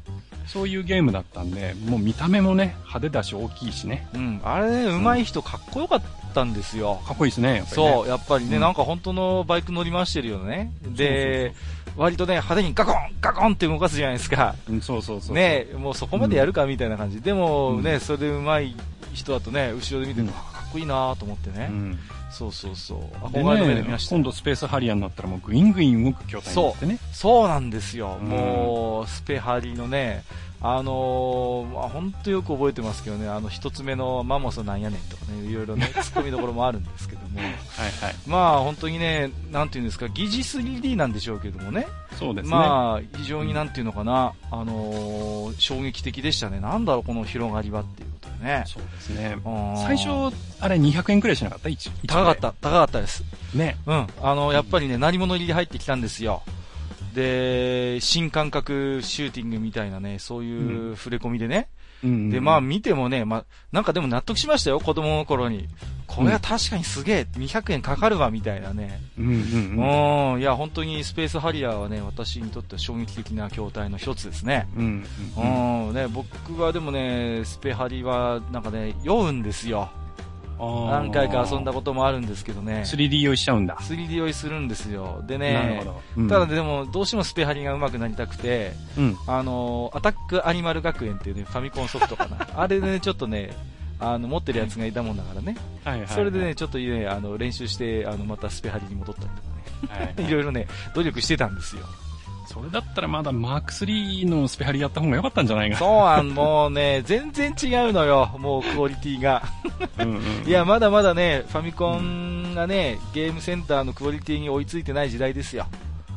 [0.47, 4.41] そういうゲームだったんで、もう見た目もね、派手だし大きいしね、うん。
[4.43, 6.01] あれね、上手い人かっこよかっ
[6.33, 7.01] たんですよ。
[7.05, 7.91] かっこいいですね、やっぱりね。
[7.91, 10.71] そう、やっぱりね、うんなんか本当のバイク乗り回してるよね。
[10.83, 11.53] で、
[11.97, 14.55] 割とね、派手にガコンガコンって動かすじゃないですか。
[14.69, 15.36] うんそうそうそう。
[15.36, 17.21] ね、もうそこまでやるかみたいな感じ。
[17.21, 18.75] でもうんね、それで上手い
[19.13, 21.67] 人だとね、後ろで見てるの、かっこいいなと思ってね。
[21.69, 21.99] うん。
[22.29, 23.31] そうそうそう。
[23.33, 24.15] で憧れの目で見ねました。
[24.15, 26.99] 今度スペースハリアーになったらもうグイングイン動く筐体になってね。
[27.12, 28.17] そうなんですよ。
[28.21, 30.23] うんもう、スペハリのね、
[30.60, 37.48] あのー、まあ、本当よく覚えてますけどね、あの、一つ目のマンモスなんやねんとかね、いろいろね、ツッコミどころもあるんですけども、はい
[38.04, 38.15] はい。
[38.26, 42.50] まあ、本当にね、なんていうんですか、疑似 3D なんでしょうけどもね、そうですね。
[42.50, 46.60] まあ、非常になんていうのかな、あのー衝撃的でしたね。
[46.60, 48.63] なんだろう、この広がりはっていうことでね。
[48.65, 49.38] そうですね。
[49.46, 51.70] うん最初、あれ200円くらいしなかった？
[52.08, 53.24] 高かった、高かったです。
[53.54, 53.78] ね。
[53.86, 54.08] うん。
[54.24, 56.41] あの、やっぱりね、何物入りで入ってきたんですよ。
[57.17, 61.67] で、新感覚シューティングみたいなね、そういう触れ込みでね。
[62.03, 65.67] うんで、まあ見てもね、まあ、なんかでも納得しましたよ、子供の頃に。
[66.06, 69.01] これは確かにすげえ、200円かかるわ、みたいなね。
[69.17, 69.36] うんうんう
[69.82, 70.34] ん。
[70.34, 74.67] うん、いや、本当にスペースハリアーはね、私にとっては衝撃的な筐体の一つですね。
[74.77, 75.03] うん
[75.36, 79.89] うんうん、ね、僕はでもね、スペハリは、なんかね、酔うんですよ。
[80.60, 82.82] 何回か遊んだこともあるんですけどね。
[82.86, 83.76] 3D 用意しちゃうんだ。
[83.76, 85.24] 3D 酔いするんですよ。
[85.28, 86.02] でなるねほ、ど。
[86.17, 89.17] うんただでも、どうしてもスペハリが上手くなりたくて、うん。
[89.28, 92.48] あの、アタックアニマル学園っていうね、ファミコンソフトかな。
[92.56, 93.52] あれでね、ちょっとね、
[94.00, 95.56] あの、持ってるやつがいたもんだからね。
[95.84, 96.08] はいはい。
[96.08, 100.13] それでね、ちょっとね、あの、練習して、あの、またスペハリに戻ったりとかね。
[100.15, 101.84] はい いろいろね、努力してたんですよ。
[102.60, 105.78] それだったらまだマーク3のスペハリやった方が良かったんじゃないか。
[105.78, 109.43] そうなん、もうね、全然違うのよ、もうクオリティが。
[110.00, 110.22] うんうん。
[110.48, 115.67] いや、まだまだね、ファミコンがね、ゲームセンターのクオリティに追いついてない時代ですよ。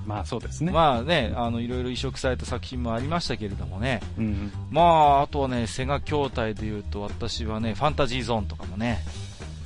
[0.06, 0.72] まあそうですね。
[0.72, 4.00] まあね、あの、いろいろ移植された作品もありましたけれどもね。
[4.18, 4.52] うん。
[4.70, 8.98] まあ、あとはね、セガ筐体で言うと、私はね、ファンタジーゾーンとかもね、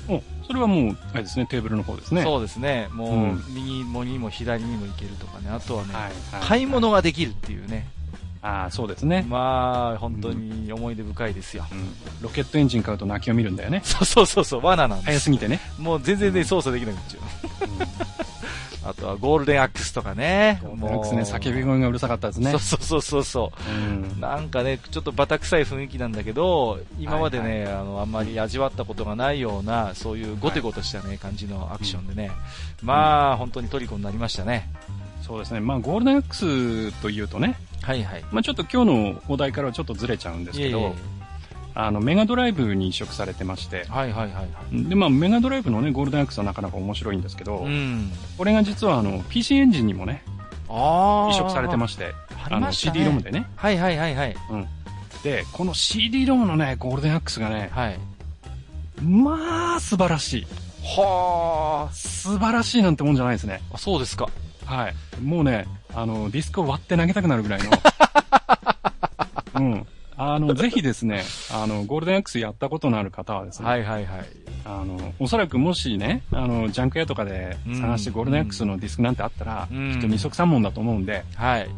[0.09, 2.23] お、それはもう、あれですね、テーブルの方ですね。
[2.23, 3.45] そうですね、もう、うん。
[3.49, 6.13] 右もにも左にも行けるとかね、あとはね、はいはい。
[6.47, 7.87] 買い物ができるっていうね、
[8.45, 9.25] ああ、そうですね。
[9.27, 11.65] まあ、本当に思い出深いですよ。
[11.73, 11.89] うん。
[12.21, 13.81] ロケットエンジン買うと泣きを見るんだよね。
[13.83, 15.07] そうそうそうそう、罠なんです。
[15.07, 15.61] 早すぎてね。
[15.79, 17.23] もう全然ね、操作できなくなっちゃう。
[18.91, 20.61] あとはゴールデンアックスとかね。
[20.63, 22.61] もうね、叫び声がうるさかったですねそう。
[22.61, 23.71] そうそうそうそう。
[23.71, 24.21] うん。
[24.21, 32.31] なんかね、ちょっとバタ臭い雰囲気なんだけど、今までね、はいあの、あんまり味わったことがないような、そういうゴテゴテしたね、感じのアクションでね、
[32.83, 34.71] まあ、本当にトリコになりましたね。
[35.27, 35.61] そうですね。
[35.61, 38.25] まあ、ゴールデンアックスというとね、はいはい。
[38.31, 40.95] まあちょっと今日のお題からはちょっとずれちゃうんですけどいえいえ、
[41.75, 44.85] あの、メガドライブに移植されてまして、はいはいはいはい。
[44.85, 48.11] で、まあメガドライブのね、ゴールデンアックスはなかなか面白いんですけど、うん。
[48.37, 50.23] これが実はあの、PC エンジンにもね、
[50.69, 51.35] ああ。
[51.35, 52.13] 移植されてまして、
[52.45, 53.47] ありましたね CD-ROM でね。
[53.57, 54.37] はいはいはいはい。
[55.23, 57.99] で、この CD-ROM のね、ゴールデンアックスがね、はい。
[59.03, 60.47] まあ、素晴らしい。
[60.97, 63.63] は素晴らしいなんてもんじゃないですね。
[63.71, 63.77] あ。
[63.77, 64.29] あ、そうですか。
[64.65, 64.95] はい。
[65.23, 67.71] もうね、あの、ディスクを割って投げたくなるぐらいの。
[69.57, 69.87] うん。
[70.17, 74.27] あの、ぜひですね、あの、ゴールデンアックスやったことのある方はですね、はいはいはい。
[74.65, 81.69] あの、おそらくもしね、あの、ジャンク屋とかで探してうんゴールデンアックスのディスクなんてあったら、うんきっと二束三文だと思うんで、はい。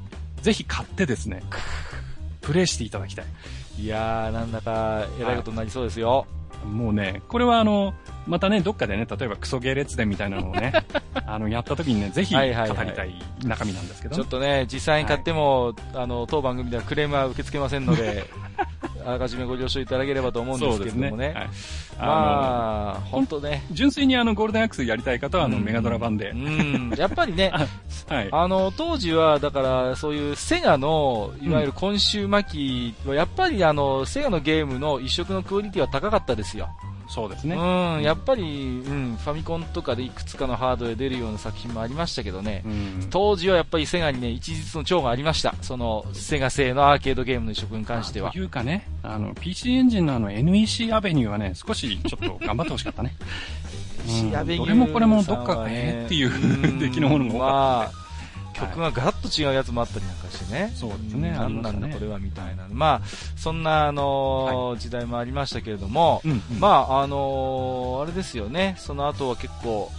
[0.43, 1.43] ぜひ買ってですね、
[2.43, 3.25] プレイしていただきたい。
[3.79, 6.27] いやー、なんだか、えらいことになりそうですよ。
[6.65, 7.95] もうね、これはあの、
[8.27, 10.73] またね、どっかでね、例えばクソゲー列伝みたいなのをね、
[11.27, 18.25] あの、やった時にね、ぜひ語りはいはいはいたい中身なんですけど、ちょっとね、実際に買っても、あの、当番組ではクレームは受け付けませんので、
[19.07, 21.27] あらかじめご了承いただければと思うんですけれどもね。
[21.27, 21.49] はい、
[21.99, 23.65] まあ、本当ね。
[23.71, 26.31] 純粋にあの、ゴールデンアクセスやりたい方は、あの、メガドラ版で。
[26.31, 26.93] うん。
[26.99, 27.53] やっぱりね、
[28.09, 28.29] はい。
[28.33, 36.69] あの、当時は、だから、そういうセガの、いわゆる今週末期は、やっぱりあの、セガのゲームの一色のクオリティは高かったですよ。
[37.09, 37.55] そうですね。
[37.55, 37.59] う
[38.01, 45.55] ん、やっぱり、うん、ファミコンとかでいくつかのハードで出るような作品もありましたけどね、うん、当時はやっぱりセガにね、一日の長がありました。
[45.63, 48.33] その、セガ製のアーケードゲームの移植に関しては。
[48.33, 53.15] というかね、あの、PC エンジンのあの NEC アベニューはね、少しちょっと頑張ってほしかったね。
[54.09, 56.31] うん、どれもこれもどっかがえっていう
[56.79, 57.97] 出来のものも多かった、ね。
[57.97, 58.06] まあ
[58.57, 60.73] 曲がガラッと違うやつもあったりなんかしてね。
[60.75, 61.31] そうですね。
[61.31, 62.67] なんなんだこれはみたいな。
[62.71, 66.23] まあ、そんな、あの時代もありましたけれども、
[66.59, 68.77] まあ、あのあれですよね。
[68.79, 69.91] その後は結構、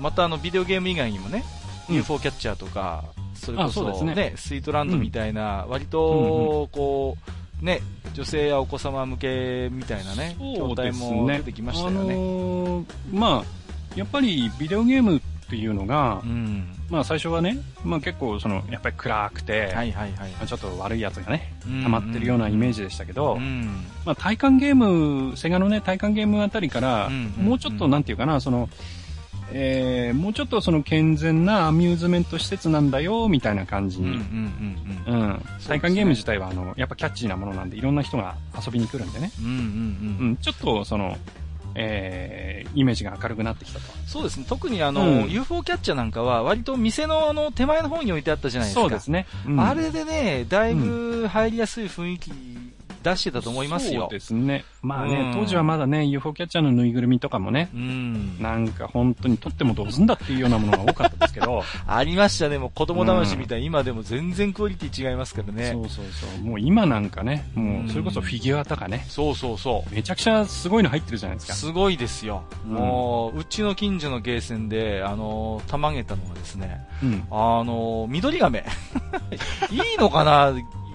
[0.00, 1.44] またあの、ビデオゲーム以外にもね、
[1.88, 7.16] UFO キャッチャーとか、それこそね、スイートランドみたいな、割と、こ
[7.62, 7.80] う、ね、
[8.14, 12.86] 女性やお子様向けみたいなね、筐体も出てきましたよね。
[13.12, 28.68] まあ、やっぱりビデオゲームっていうのが、うん、まあ最初はね、まあ結構その、やっぱり暗くて、はいはいはい、ちょっと悪いやつがね、溜まってるようなイメージでしたけど、うん、まあ体感ゲーム、セガのね、体感ゲームあたりから、もうちょっとなんていうかな、その、
[29.52, 34.08] えー、もうちょっとその健全なアミューズメント施設なんだよ、みたいな感じに。
[34.08, 35.42] うん。
[35.66, 39.32] 体感ゲーム自体は、あの、やっぱキャッチーなものなんで、いろんな人が遊びに来るんでね。
[39.40, 40.26] うんうんうん。
[40.28, 41.16] うん、ちょっと、その、
[41.74, 43.86] えー、イメージが明るくなってきたと。
[44.06, 44.46] そうですね。
[44.48, 48.80] 特にあの、うん、UFO キャッチャーなんかは、割と店のあの、手前の方に置いてあったじゃないですか。
[48.82, 49.26] そうですね。
[49.46, 52.32] うん、あれでね、だいぶ入りやすい雰囲気
[53.02, 54.02] 出してたと思いますよ。
[54.02, 54.64] そうですね。
[54.82, 61.62] まあね、うん、当時はまだね、UFO キャッチャーのぬいぐるみとかもね、うん、なんか本当に撮ってもどうすんだっていうようなものが多かったですけど。
[61.86, 65.70] ありましたね、もう子供騙しみたい、うん、今でも全然クオリティ違いますからね。
[65.72, 66.44] そうそうそう。
[66.44, 69.04] もう今なんかね、もうそれこそフィギュアとかね。
[69.08, 69.94] そうそうそう。
[69.94, 71.54] めちゃくちゃすごいの入ってるじゃないですか。
[71.54, 72.42] すごいですよ。
[72.66, 76.86] もう、うちの近所のゲーセンで、あの、たまげたのがですね、
[77.30, 78.64] あの、緑亀。
[79.70, 80.52] いいのかな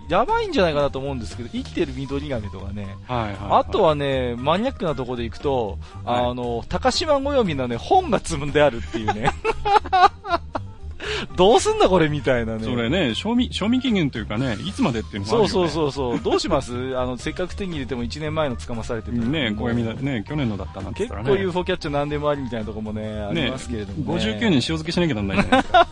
[0.09, 9.31] やばいんじゃないかなと思うんですけど、生きてる緑亀とかね、はいはいはい、あとはね、マニアックなところで行くと、はい、あの、高島暦のね、本が積んであるっていうね。
[11.35, 12.63] どうすんだこれみたいなね。
[12.63, 16.19] それね、賞味、賞味期限というかね、いつまでっていうのもあるよ、ね、そうそうそうそう。
[16.21, 16.73] どうします？
[16.97, 19.17] あの、せっかく手に入れても1年前の捕まされてて。
[19.17, 21.09] ね、暦だ、ね、去年のだったなんてね。
[21.09, 24.23] 結構 UFO キャッチャー何でもありみたいなとこもね、ありますけれども、ね。
[24.23, 25.87] 59年塩漬けしなきゃなんないじゃないですか。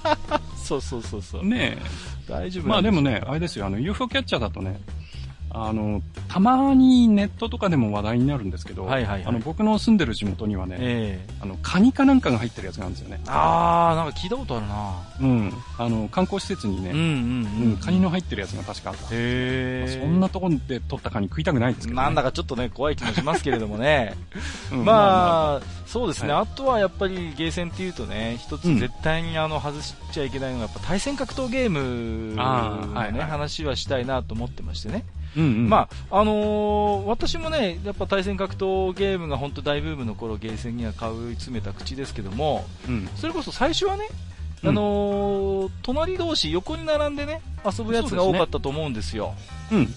[0.63, 1.45] そうそうそうそう。
[1.45, 1.78] ね
[2.27, 4.79] 大丈夫まあでもね、あれですよ、あの UFO キャッチャーだとね、
[5.54, 13.22] あの、たまにネットとかでも話題になるんですけど、はいはいはい、あの僕の住んでる地元にはね、えー、あの、カニかなんかが入ってるやつがあるんですよね。
[13.28, 15.54] あー、なんか聞いたことあるなうん。
[15.78, 19.08] あの、観光施設にね、うんうんうん、カニの入ってるやつが確かあった。
[19.12, 20.02] へー。
[20.02, 24.16] そんなところで取ったカニ食いたくないですけど、ね、なんだかちょっとね、怖い気もしますけれどもね。
[24.74, 35.06] うん、まあ、まあまあ、そうですね、はい、あとはやっぱりゲーセンっていうとね、一つ絶対にあの外しちゃいけないのが、やっぱ対戦格闘ゲームのね、はいはい、話はしたいなと思ってましてね。
[35.36, 44.08] うんうん、まああのー、私もね、やっぱ対戦格闘ゲームが本当大ブームの頃ゲーセンには買い詰めた口ですけども、うん、それこそ最初はね、
[44.63, 49.34] あのー、隣同士横に並んでね、遊ぶやつが多かったと思うんですよ。
[49.72, 49.88] うね、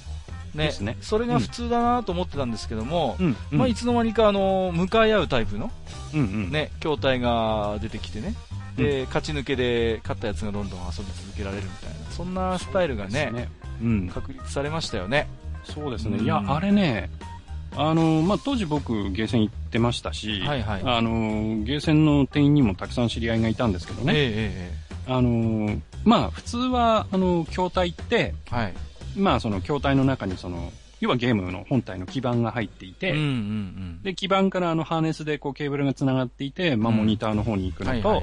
[0.57, 3.37] ね、ね、それが普通だなと思ってたんですけども、うん。
[3.51, 5.71] まあ、いつの間にかあの向かい合うタイプの、
[6.15, 8.35] うんうん、ね、筐体が出てきてね、
[8.77, 13.66] で、勝ち抜けで勝ったやつがどんどん遊び続けられるみたいな、そんなスタイルがね、ねうん、
[14.13, 15.29] 確立されましたよね。
[15.65, 16.19] そうですね。
[16.19, 17.11] いや、あれね、
[17.77, 21.11] あの、まあ、当時僕、ゲーセン行ってましたし、はいはい、あの、
[21.65, 24.13] ゲーセンの店員にもたくさん知り合いがいたんですけどね。
[24.15, 28.75] えー、あの、まあ、普通は、あの、筐体って、はい、
[29.17, 30.73] まあ、その筐体の中にその、
[31.07, 38.23] 要はゲームの本体の基板が入っていて、うんうんうん、で、基板からあのハーネスでこうケーブルが繋がっていて、まあモニターの方に行くのと、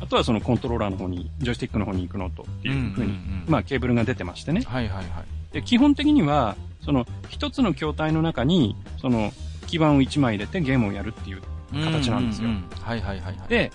[0.00, 4.62] あとはそのコントローラーの方に、ジョイスティックの方に行くのとっていうふうに、まあケーブルが出てましてね。
[4.62, 5.52] はいはいはい。
[5.52, 9.32] で、基本的には、その一つの筐体の中に、その
[9.66, 11.42] 基板を1枚入れてゲームをやるっていう
[11.84, 12.48] 形なんですよ。
[12.80, 13.48] はいはいはい、はい。
[13.48, 13.70] で、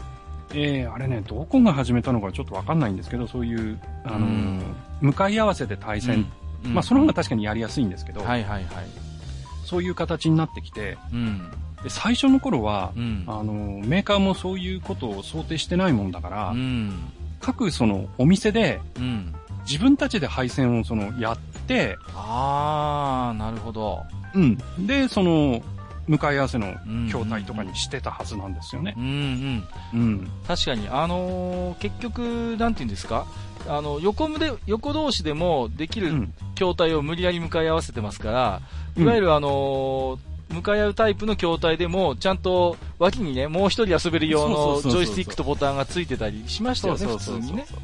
[0.55, 4.61] えー、あれね、どこが始めたのかちょっとわかんないんですけど、そういう、あのー、
[5.01, 6.31] 向かい合わせで対戦
[6.65, 9.03] まあその方が確かにやりやすいんですけど、はいはいはい。
[9.65, 11.49] そういう形になってきて、うん、
[11.83, 13.53] で最初の頃は、うん、あの、
[13.85, 18.81] メーカーもそういうことを想定してないもんだから、うん、各そのお店で、
[19.65, 24.03] 自分たちで配線をそのやって、ああ、なるほど。
[24.33, 24.57] うん。
[24.85, 25.61] で、その、
[26.07, 26.75] 向かい合わせの
[27.07, 28.93] 筐体とかにしてたはずなんですよね。
[28.97, 29.03] うん、
[29.93, 30.31] うん、うん。
[30.47, 33.25] 確かに、あのー、結局、なんて言うんですか？
[33.67, 38.61] あの、横で、横同士でもできる筐筐体を無理やり向かい合わせてますから、
[38.97, 40.19] うんいわゆるあのー
[40.53, 47.65] 向かい合うタイプの筐体でも、ちゃんと脇にね、もう一人遊べる用そうのそうそうそうジョイスティックとボタンがついてたりしましたよね、普通にね。
[47.67, 47.79] そう。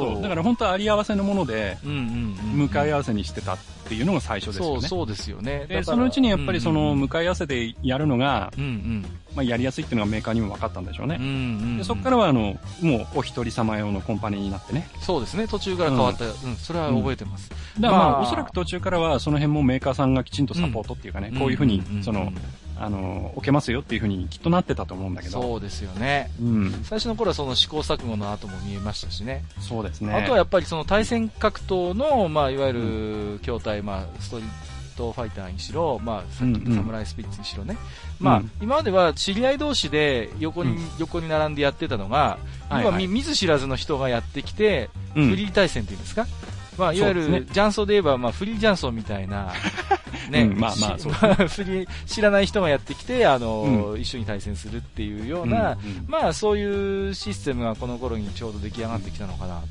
[0.00, 4.80] だから本当はあり合わせのもので、うんうんうん、向かい合わせにしてたっていうのが最初ですよね。
[4.80, 5.66] そう、そうですよね。
[5.68, 9.06] で、らそのうちにやっぱりそのうん向かい合わせでやるのが、うんうん。
[9.34, 11.18] まあやりやすいっていうのがメーカーにも分かったんでしょうね。
[11.20, 11.36] うんうんう
[11.74, 14.88] んでそこからはあの、もうお一人様用のコンパニーになってね。
[15.00, 16.24] そうですね、途中から変わった。
[16.24, 17.50] うん、それは覚えてます。
[17.50, 22.32] だからまあ、まあおそらく途中からはその辺もメーカーさんがきちんとサポートっていうかね、こういうふうに、その、
[22.78, 25.40] あの、置けますよっていうふうにきっとなってたと思うんだけど。
[25.40, 26.30] そうですよね。
[26.40, 26.72] うん。
[26.84, 29.44] 最初の頃はその試行錯誤の後も見えましたしね。
[29.60, 30.12] そうですね。
[30.14, 34.48] あとはやっぱりその対戦格闘の、まあ、いわゆる筐体、まあ、ストリー
[34.96, 37.76] トファイターにしろ、まあ、さっきサムライスピッツにしろね。
[38.20, 46.26] まあうん、今までは知り合い同士で横に、うん横に並んでやってたのが、はいはい今見見ず知らずの人がやってきて、うんフリー対戦っていうんですか？
[46.78, 49.52] まあ、いわゆる、ジャンソーで言えば、まあ、フリージャンソーみたいな、
[50.30, 59.66] ね、うんまあまあしそうフリー、知らない人がやってきて、あの、一緒に対戦するっていうような、うんうんまあ、そういうシステムがこの頃にちょうど出来上がってきたのかなと。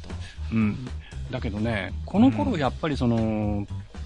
[0.52, 0.88] うん。
[1.32, 3.66] だけどね、この頃やっぱりその、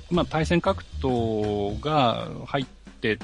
[0.09, 2.65] まあ対戦格闘が入っ
[3.01, 3.19] て、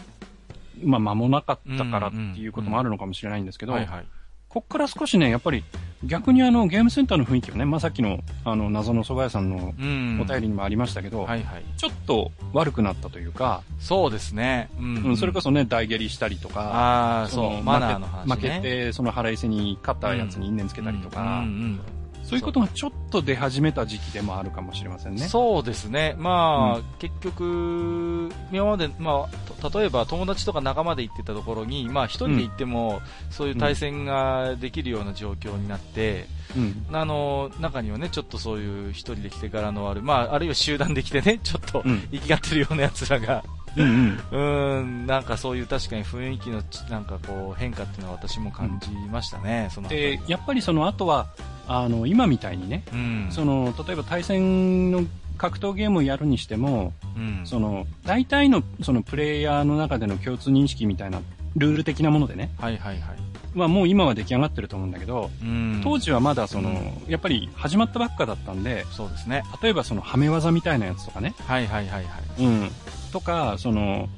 [0.84, 4.06] まあ間もなかったからっていうこともあるのかもしれないんですけど、はいはい。
[4.54, 5.64] こっから少しね、やっぱり
[6.04, 10.20] 逆にあのゲームセンターの雰囲気をね、まあさっきのあの謎の蕎麦屋さんのうん。
[10.22, 11.64] お便りにもありましたけど、はいはい。
[11.76, 14.70] ちょっと悪くなったというか、そうですね。
[14.78, 18.36] うん、うん、それこそね、大蹴りしたりとか、ああ、そう、マナーの話、ね。
[18.36, 21.80] 負けて、その腹いせに勝ったやつに因縁つけたりとか、うんうん
[22.24, 25.28] そういうことがちょっと出始めた時期でもあるかもしれませんうんね。
[25.28, 26.16] そうですね。
[26.18, 36.86] まあ、う結局、今まで、まあ、と例えば友達とか仲間で行ってたところに、まあ一人で行っても、そういう対戦ができるような状況になって、うん。
[36.92, 42.08] あの、中にはね、ちょっとそういう一人で来て柄のある、まあ、あるいは集団で来てね、ちょっと、うん。
[42.12, 43.44] 生きがってるような奴らが、
[43.76, 44.20] うんうん。
[44.32, 51.28] うーん、なんかそういう確かに雰囲気のち、なんかこう、変化っていうのは私も感じましたね、そのあたりで、やっぱりその後は、
[51.68, 53.28] あの、今みたいにね、うん。
[53.30, 55.06] その、例えば対戦の
[55.38, 57.42] 格闘ゲームをやるにしても、うん。
[57.46, 61.22] その、大体の、そのプレイヤーの中での共通認識みたいな、
[61.56, 63.18] ルール的なものでね、はいはいはい。
[63.54, 65.82] まあもう今は出来上がってると思うんだけど、うん。
[65.84, 66.72] 当時はまだその、
[67.08, 69.44] うやっぱり始まったばっかだったんで、そうですね。
[69.62, 72.44] 例えばその、はめ技みたいなやつとかね、はいはいはいはい。
[72.44, 72.72] うん。
[73.14, 74.10] とか、その、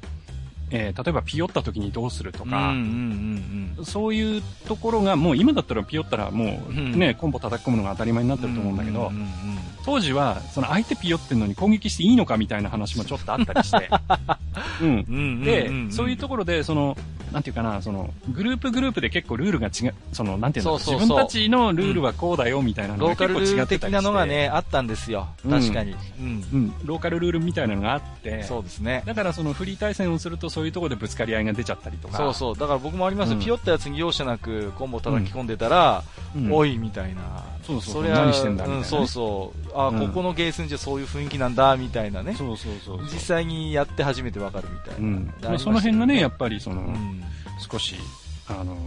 [0.70, 8.40] えー例えばピヨった時にどうするとか、うんうんうんそういうところがもう今だったらピヨったらもううんね、コンボ叩き込むのが当たり前になうん。
[8.40, 9.28] ってると思うんだけどう、んうん
[9.84, 13.88] 当時はその相手ピヨってんのに攻撃していいのかみたいな話もちょっとあったりして、
[14.82, 15.44] うん。
[15.44, 16.96] で、そういうところで、その、
[17.36, 25.28] なんていうかな、その、グループグループで結構ルールが違う、その、なんていうの、そうそうそう自分たちのルールはこうだよみたいなのがローカル結構違ってたりして的なのが、ね、あったんですよ。
[25.44, 25.94] うん確かに。
[26.18, 26.26] うん。
[26.26, 29.02] うん、ローカルルールみたいなのがあって、そうですね。
[29.04, 32.16] だからそのフリー対戦をするとそういうところでぶつかり合いが出ちゃったりとか。
[32.16, 32.56] そうそう。
[32.56, 33.36] だから僕もありますよ。
[33.36, 36.02] うんピヨったやつに容赦なくコンボ叩き込んでたら、
[36.34, 37.44] うんおいみたいな。
[37.66, 39.70] そうそうりゃ何してんだみたいなねうん、そうそう。
[39.74, 42.34] あ、うんここのゲーセンじゃそういう雰囲気なんだ、みたいなね。
[42.34, 43.06] そうそうそうそう。
[43.12, 45.06] 実際にやって初めてわかるみたいな。
[45.06, 45.26] うん。
[45.26, 47.22] まあ、ありましたその辺がね、やっっぱりその、うん。
[47.58, 47.96] 少し、
[48.48, 48.78] あのー、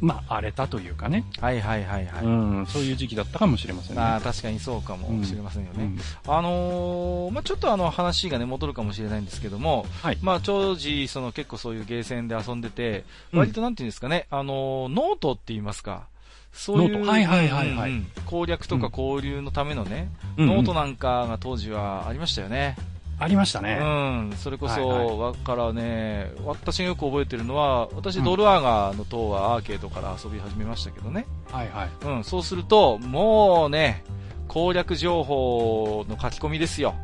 [0.00, 2.24] まあ、荒れたというかね、はいはいはいはい。
[2.24, 4.02] うん、そういう時期だったかもしれませんね。
[4.02, 5.84] あー確かにそうかもしれませんよね。
[5.84, 10.18] うんあのーまあ、ちょっとあの話がね、戻るかもしれないんですけども、はい。
[10.22, 16.06] まあ、当時、その結構そういうゲーセンで遊んでて、うん割となんていうんですかね、あのーノートって言いますか、
[16.52, 20.08] そういう、はいはいはいはいうんうん攻略とか交流のためのね、
[20.38, 22.76] うんうんノートなんかが当時はありましたよね。
[23.18, 23.74] ありましたうね。
[23.76, 28.24] ん、それこそ、はいだからね、私がよく覚えてるのは、私、うん。
[28.24, 31.26] ドルアーガーの塔はアーケードから遊び始めましたけどね。
[31.50, 31.90] はいはい。
[32.04, 34.04] うん、そうすると、もうね、
[34.48, 36.94] 攻略情報の書き込みですよ。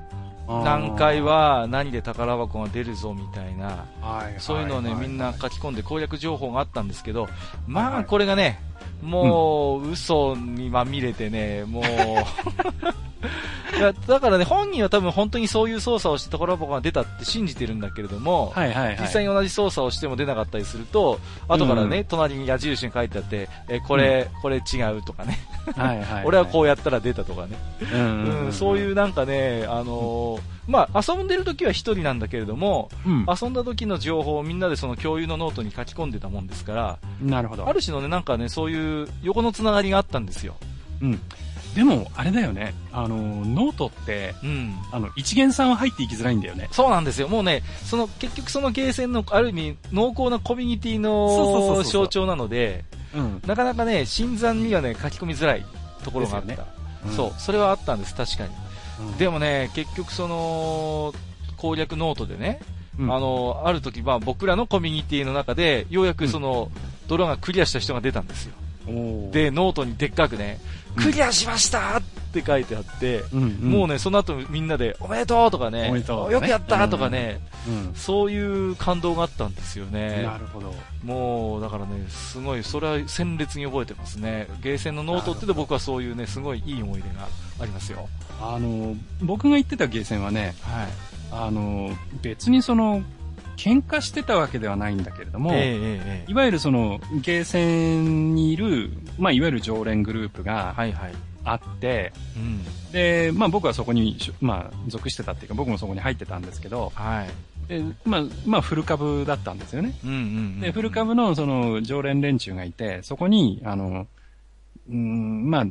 [0.48, 7.32] 何回は何で宝箱が出るぞみたいな、はいはい、そういうのをね、はいみんな書き込んで攻略情報があったんですけど、はい
[7.68, 8.04] まあ、はい。
[8.04, 8.60] これがね、
[9.02, 11.84] もう、嘘にまみれてね、もう、
[13.76, 18.98] いや、だからね、本人は多分本当にそういう操作をして宝箱が出たって信じてるんだけれども、はいはいはい。
[19.00, 25.38] 実際に同じ操作をしても出なかったりすると、後からね、うん隣に矢印に書いてあって、え、これ、これ違うとかね、
[25.76, 27.56] はいはいはい、 俺はこうやったら出たとかね、
[27.92, 28.46] うんうんうん。
[28.46, 30.40] うん、そういうなんかね、あのー
[30.70, 37.68] まあ、遊んでる時は一人なんだけれども、うん、遊んだ時の情報をみんなでその共有のノートに書き込んでたもんですから、なるほど。
[37.68, 40.56] ある種のね、なんかね、そういう横のつながりがあったんですよ。
[41.02, 41.20] うん。
[41.74, 42.74] でも、あれだよね。
[42.92, 44.74] あの、ノートって、うん。
[44.90, 46.68] あの、一見さんは入っていきづらいんだよね。
[46.72, 47.28] そうなんですよ。
[47.28, 53.42] もうね、その、結局そのゲーセンの、ある意味、濃厚なコミュニティの象徴なので、うん。
[53.46, 55.64] なかなかね、新参にはね、書き込みづらい
[56.02, 56.48] ところがあった。
[56.48, 56.70] ですよね
[57.16, 58.50] そう、それはあったんです、確かに。
[59.00, 59.18] うん。
[59.18, 61.14] でもね、結局その、
[61.56, 62.60] 攻略ノートでね、
[62.98, 63.14] うん。
[63.14, 66.70] あの、ある時、まあ僕らのコミュニティの中で、ようやくその、
[67.08, 68.54] ドルアーガクリアした人が出たんですよ。
[68.86, 72.02] で、ノートにでっかくね、うんクリアしましたっ
[72.32, 80.22] て書いてあって、うんうんもうね、その後みんなで、おめでとうとかね、ねよくやったとかね、うんそういう感動があったんですよね。
[80.22, 80.74] なるほど。
[81.04, 84.48] もう、だからね、すごい、それは鮮烈に覚えてますね。
[84.62, 87.28] ゲーセンのノートっていうと僕はそういうね、すごいいい思い出が
[87.60, 88.08] ありますよ。
[88.40, 90.88] あの、僕が行ってたゲーセンはね、はい。
[91.30, 93.02] あの、別にその、
[93.60, 95.66] 喧嘩してたわけではないんだけれども、ええええ
[96.22, 101.12] ええいわゆるその、ゲーセンにいる、まあ、いわゆる常連グループがはいはい。
[101.44, 102.92] あって、うん。
[102.92, 107.68] で、まあ僕はそこにし、まあ、属してたっていうか、僕もそこに入ってたんですけど、はい。
[107.68, 109.94] で、まあ、まあ、フル株だったんですよね。
[110.04, 110.60] うんうんうん。
[110.60, 114.06] で、フル株のその、常連連中がいて、そこに、あの、
[114.88, 115.66] うーん、まあ、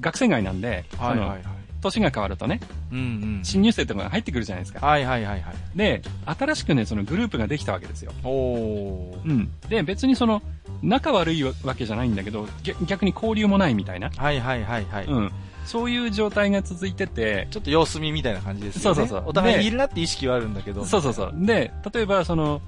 [0.00, 1.42] 学生街なんで、はいはいはい。
[1.80, 2.60] 年が変わるとね、
[2.92, 3.00] うんう
[3.40, 3.40] ん。
[3.42, 4.84] 新入生とかが入ってくるじゃないですか。
[4.84, 5.54] はいはいはいはい。
[5.76, 8.12] で、新しくね、そのグループができたわけですよ。
[8.24, 9.24] おー。
[9.24, 9.50] うん。
[9.68, 10.42] で、別にその、
[10.82, 14.10] 仲悪いわけじゃないんだけど、逆逆に交流もないみたいな。
[14.16, 15.04] はいはいはいはい。
[15.06, 15.32] うん。
[15.64, 18.96] そういう状態が続いてて、ちょっと様子見みたいな感じですよね。
[18.96, 20.84] そうそうそうお互いいるなって意識はあるんだけど。
[20.84, 21.34] そうそうそう。
[21.36, 22.62] で、例えばその、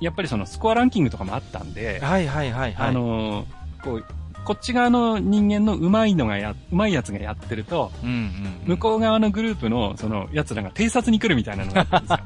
[0.00, 2.88] やっぱりそのスコアランキングとかもあったんで、はいはいはいはい。
[2.88, 3.46] あのー
[3.82, 4.04] こう、
[4.44, 8.60] こっち側の人間の上手いのがや、上手いやつがやってると、うんうん。
[8.66, 12.18] 向こう側のグループのその奴らが偵察に来るみたいなのがあったんですよ。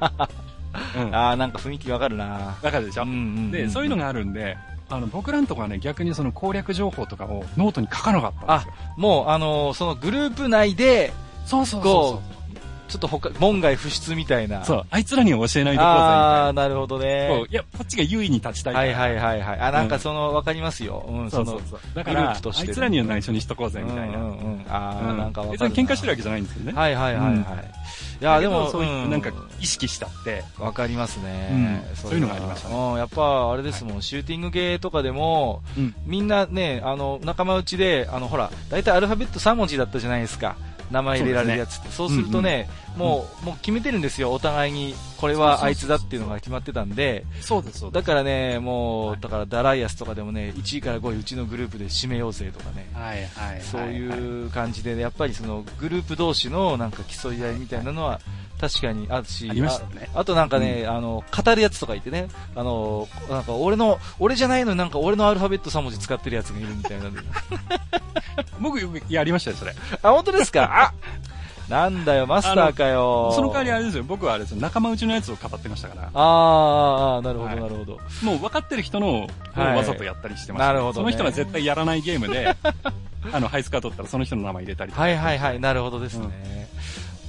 [1.04, 1.10] うん。
[1.10, 4.56] わあーなんか雰囲気わかるなかるでしょ、うんうんうんで、そういうのがあるんで、
[4.90, 8.74] あの、僕らのとこはね、逆にその攻略情報とかをノートに書かなかったんですよ。
[8.96, 11.12] もう、あのーそのグループ内で、
[11.44, 12.22] そうそうこ
[12.88, 14.64] ちょっと他、門外不出みたいな。
[14.64, 14.86] そう。
[14.90, 17.28] あいつらには教えないでくだああ、さなるほどいみたいな。
[17.28, 17.52] こねう。
[17.52, 18.88] いや、こっちが優位に立ちたいから。
[18.88, 19.60] はいはいはいはい。
[19.60, 21.04] あ、なんかその、わかりますよ。
[21.08, 21.80] うん、そうのそそう、そう。
[21.94, 24.18] だから、あいつらには内緒にしとこうぜ、みたいな。
[24.18, 24.64] うんうんうん。
[24.68, 25.68] ああ、うんなんかわかるな。
[25.68, 26.78] 別に喧嘩してるわけじゃないんですけどね。
[26.78, 27.34] はいはいはいはい。
[27.34, 27.44] うん
[28.20, 29.30] いや、でも、そういう、んなんか、
[29.60, 35.94] 意識したって、わかりますね、うんそういうのがありましたねうん、やっぱあれですもん、シューティングゲーとかでも、うん。
[36.04, 40.56] みんなね、あの、仲間内で、あの、ほら、大体アルファベット3文字だったじゃないですか。
[40.90, 41.88] 名前入れられるやつって。
[41.90, 44.32] そう,、するとね、もう、もう決めてるんですよ。
[44.32, 52.88] お互いに、これはあいつだっていうのが決まってたんで、そうです、そうでだからね、もう、はいだからダライアスとかでもね、1位から5位うちのグループで締めようぜとかね。
[52.92, 52.98] す。
[52.98, 53.62] はいはい。
[53.62, 58.20] そうはいいう感じで、ね、やっぱりそのグループ同士のなんか競い合いみたいなのは
[58.60, 67.20] 確かにあるし、ありましたねああとなんかね、あの、語るやつとかいてね、あの、なんか俺の、俺じゃないのになんか俺のアルファベット3文字使ってるやつがいるみたいなんで。
[68.60, 68.78] 僕
[69.08, 69.74] やりましたよ、それ。
[70.02, 70.92] あ、本当ですか？
[70.92, 70.92] あ
[71.68, 73.30] なんだよ、マスターかよ。
[73.34, 76.02] その代わりあれですよ、僕はあれですよ、仲間内のやつを語ってましたから。
[76.02, 77.98] あーあー、なるほど、はいなるほど。
[78.22, 82.56] もう分かってる人のをはいわざとやったりしてました、なるほどねその人が絶対やらないゲームで、
[83.32, 85.02] あの、ハイスカー取ったらその人の名前入れたりとか。
[85.02, 86.68] はいはいはい、なるほどですね。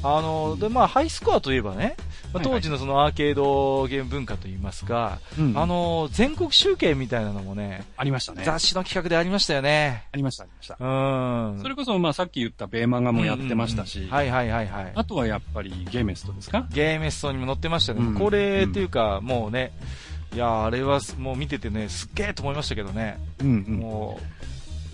[0.02, 1.95] あの、で、まあ、ハイスコアといえばね、
[2.32, 8.43] まあ当時のそのアーケードゲーム文化といいますか、うんあの、全国集計みたいなのもね、ありましたね。
[8.45, 10.04] 雑誌の企画でありましたよね。
[10.12, 10.78] ありました、ありました。
[10.80, 11.60] うん。
[11.62, 14.91] それこそ、まあさっき言ったベーマガもやってましたし、うんうんうんはいはいはいはい。
[14.93, 16.68] あとはやっぱりゲーメストですか？
[16.72, 18.02] ゲーメストにも載ってましたね。
[18.06, 19.72] うんこれっていうか、もうね、
[20.34, 23.20] いやあれはもう見ててね、すっげえと思いましたけどね。
[23.41, 23.80] うんうん。
[23.80, 24.20] も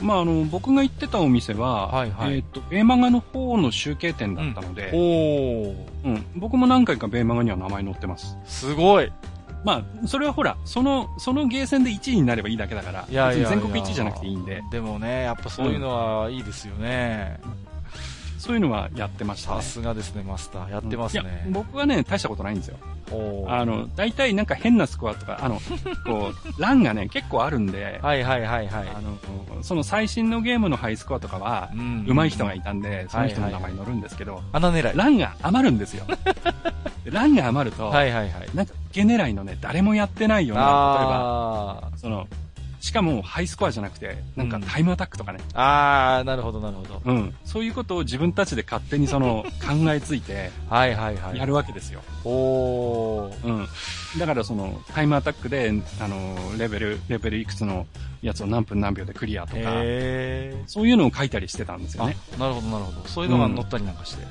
[0.01, 5.75] まああの、僕が行ってたお店は、はいはいえっ、と、ベーマガの方の集計店だったのう、で、おー、
[6.05, 8.37] うん、僕も何回かベーマガには名前載ってます。
[8.45, 9.11] すごい。
[9.63, 17.39] まあ、それはほら、その、そのゲーセンで1位になればいいだけだから、いやいやいや全国1位じゃなくていいんで、でもね、やっぱそういうのはいいですよね。
[18.45, 19.67] そういうのはやってましたねさ。
[19.67, 20.71] すがですね、マスター。
[20.71, 21.47] やってますいやね。
[21.49, 22.77] 僕はね、大したことないんですよ。
[23.47, 25.59] あの、大体なんか変なスコアとか、あの、
[26.05, 28.87] こう、欄がね、結構あるんで、はいはいはいはい。
[28.95, 34.95] あの、その最新のゲームのハイスコアとかは、うん上手い人がいたんで、その人の名前載るんですけど、穴狙い。
[34.97, 36.05] 欄が余るんですよ。
[37.03, 38.49] で欄が余ると、はいはいはい。
[38.53, 42.27] なんか、ゲ狙いのね、誰もやってないような、例えば、あその、
[42.85, 45.51] しかもハイスコアじゃなくて、なんかタイムアタックとかね、ー。
[45.55, 47.01] あー、なるほどなるほど。
[47.03, 51.37] うん、そういうことを自分たちで勝手にその、 考えついて、はいはいはい。
[51.39, 52.03] やるわけですよ。
[52.23, 53.43] おー。
[53.43, 54.19] うん。
[54.19, 57.87] だからその、タイムアタックで、あの、レベル、レベルいくつの
[58.21, 62.01] やつを何分何秒でクリアとか、へそういうのを書いたりしてたんですー。
[62.01, 62.17] よね。
[62.35, 63.07] あ、なるほどなるほど。
[63.07, 64.23] そういうのが載ったりなんかして。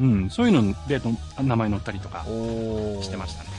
[0.00, 2.24] うん、そういうのでの名前載ったりとか。
[2.24, 3.50] してましたね。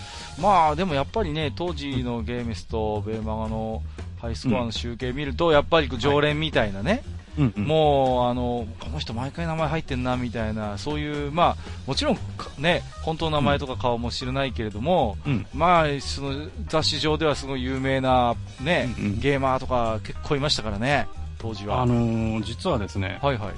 [0.42, 3.84] まあでもやっぱりね、当時のゲーメスとベーマガの
[4.22, 7.02] ハイスコアの集計見ると、やっぱり常連みたいなね、
[7.38, 7.64] うん、うん。
[7.64, 11.58] もう、あの、この人毎回名前入ってんな、みたいな、そういう、まあ、
[11.88, 15.46] もちろん、かね、本当の名前とか顔も知らないけれども、うん。
[15.54, 21.08] まあ、その雑誌上ではすごい有名な、ね、うんうんゲーマーとか結構いましたからね、
[21.40, 21.82] 当時は。
[21.82, 23.54] あのー実はですね、はいはい。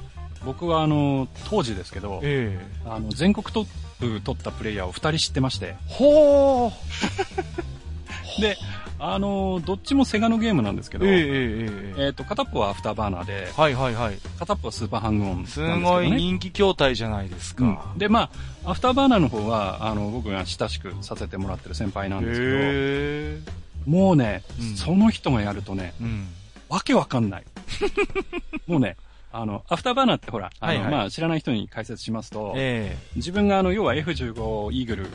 [0.45, 3.67] 僕はあの、当時ですけど、ええあの、全国トッ
[3.99, 6.71] プ取ったプレイヤーを二人知ってまして、ほー
[8.41, 8.57] で、
[8.99, 14.17] あの、どっちもセガのゲームなんですけど、ええええっ、えええと、片っぽはアフターバーナーで、はいはいはい。
[14.39, 15.81] 片っぽはスーパーハングオンなんですすけど、ね。
[15.81, 17.65] ごい人気筐体じゃないですか。
[17.65, 18.29] うんで、ま
[18.65, 23.39] あ、アフターバーナーの方は、あの、僕が親しくさせてもらってる先輩なんですけど、へ
[23.85, 26.03] もうね、うんその人がやるとね、え。
[26.03, 26.27] うん。
[26.69, 27.43] わけわかんない。
[28.67, 28.95] もうね、
[29.33, 35.07] あの、アフターバーナーってほら、あのはいはいまあ、知らない人に解説しますと、え自分があの、要は F15 イーグル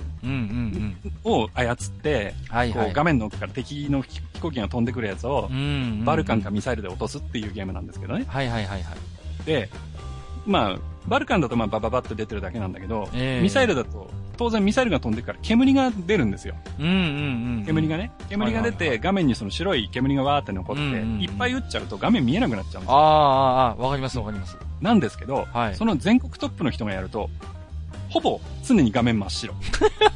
[1.25, 2.57] を操って、うん。
[2.57, 2.87] はいはい。
[2.87, 5.49] こう画面の奥から敵の飛飛行機が飛んでくるやつを。
[6.05, 8.25] バルカンかミサイルで落とすっていうゲームなんですけどね。
[8.29, 9.45] はいはいはいはい。
[9.45, 9.69] で、
[10.47, 16.55] まあ、バルカンだとまあバババって出てるだけなんだけど、ええミサイルだと、当然ミサイルが飛んでくから煙が出るんですよ。
[16.79, 16.95] うんうんう
[17.61, 17.65] ん。
[17.67, 18.13] 煙がね。
[18.31, 23.03] 煙が出て、画面にその白い煙がわーって残って、うんうんうんいっぱい撃っちゃうと画面見えなくなっちゃうんですああ、よ。
[23.03, 24.57] ああ、わかりますわかります。
[24.81, 27.29] なんですけど、はいその全国トップの人がやると、
[28.11, 29.55] ほぼ常に画面真っ白。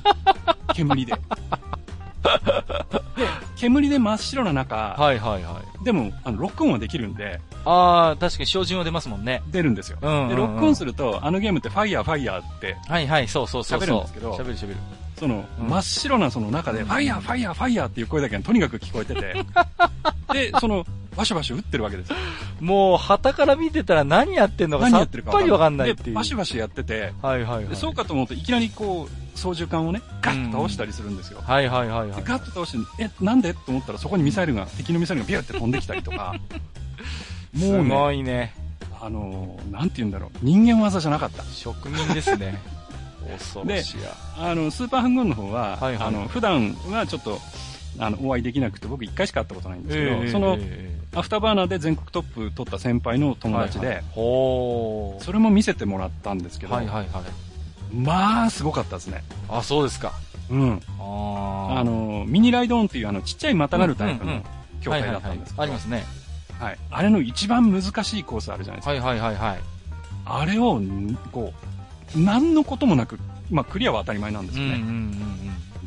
[0.74, 1.14] 煙で。
[3.16, 5.84] で、煙で真っ白な中、はいはいはい。
[5.84, 9.42] でも、あの、ロックオンはできるんで、ああ、確かに照準は出ますもんね。
[9.50, 9.98] 出るんですよ。
[10.00, 13.88] うんうんうんで、ロックオンすると、あのゲームってファイヤーファイヤーって、はいはい、そうそうそうそう。
[13.88, 14.76] 喋るんですけど喋る喋る。
[15.22, 19.34] その、うん真っ白なその中で、ファイヤーファイヤーファイヤーっていう声だけがとにかく聞こえてて、
[20.50, 20.84] で、その、
[21.16, 22.16] バシャバシャ撃ってるわけですよ。
[22.60, 26.14] もう、傍から見てたら何やってんのかさっ何やってるかぱりわかんないっていで、う。
[26.14, 27.68] バシバシやってて、はいはいはい。
[27.68, 31.40] でそうかと思うといきなりこう、操縦桿をね、ガッと倒したりするんですよ。
[31.46, 32.16] はいはいはいはい。
[32.16, 33.54] でガッと倒して、え、なんで？
[33.54, 36.34] と思ったらそこにミサイルが、敵のミサイルがビューって飛んできたりとか、
[37.54, 38.54] もすうね、ごいね。
[39.00, 41.44] あのー、なんて言うんだろう、人間技じゃなかった。
[41.52, 42.58] 職人ですね。
[43.22, 44.14] 恐ろしや。
[44.38, 47.40] あの、スーパーハングオンの方は、はいはいあの、普段はちょっと、
[47.98, 54.04] あの、お会いできなくて、僕一回しか会ったことないんですけど、ええその、ええアフターバーナーで全国トップ取った先輩の友達で、はいはい。
[55.22, 57.94] それも見せてもらったんですけど、はいはいはい。
[57.94, 59.22] まあ、すごかったですね。
[59.50, 60.12] あ、そうですか。
[60.50, 60.80] うん。
[60.98, 66.04] ああの、ミニライドオンっていうあの、ちっちゃいまたがるタイプのうんうんうん筐体だったんですけど、ありますね。
[66.58, 66.78] はい。
[66.90, 68.90] あれの一番難しいコースあるじゃないですか。
[68.90, 69.60] はいはいはいはい。
[70.24, 71.66] あれを、んこう、
[72.16, 73.18] 何のこともなく、
[73.50, 74.74] まあ、クリアは当たり前なんですよね。
[74.74, 75.32] うんうんうん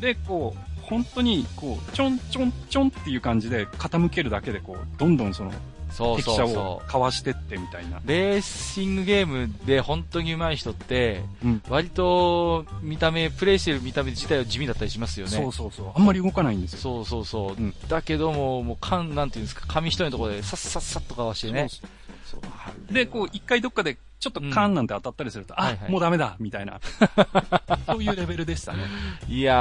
[0.00, 5.56] で、こう、本当に、こう、ちょんちょんちょんっていう感じで傾けるだけで、こう、どんどんその、うん。
[5.90, 6.58] そうそうそう。
[6.58, 8.00] をかわしてってみたいな。
[8.04, 11.62] レーシングゲームで本当に上手い人って、うん。
[11.68, 15.32] 割と見た目、プレイしてる見た目自体は地味だったりしますよね。
[15.32, 15.92] そうそうそう。
[15.94, 16.78] あんまり動かないんですよ。
[16.80, 17.62] そうそうそう。
[17.62, 21.68] うんだけども、もう、かん、なんていうんですか、紙一重のところで、さっさっさっとかわしてね。
[22.90, 26.80] で、こう、一回どっかで、ちょっとカーンなんて当たったりすると、あ、はいはいもうダメだみたいな。
[27.86, 28.78] そういうレベルでしたね。
[29.28, 29.54] いや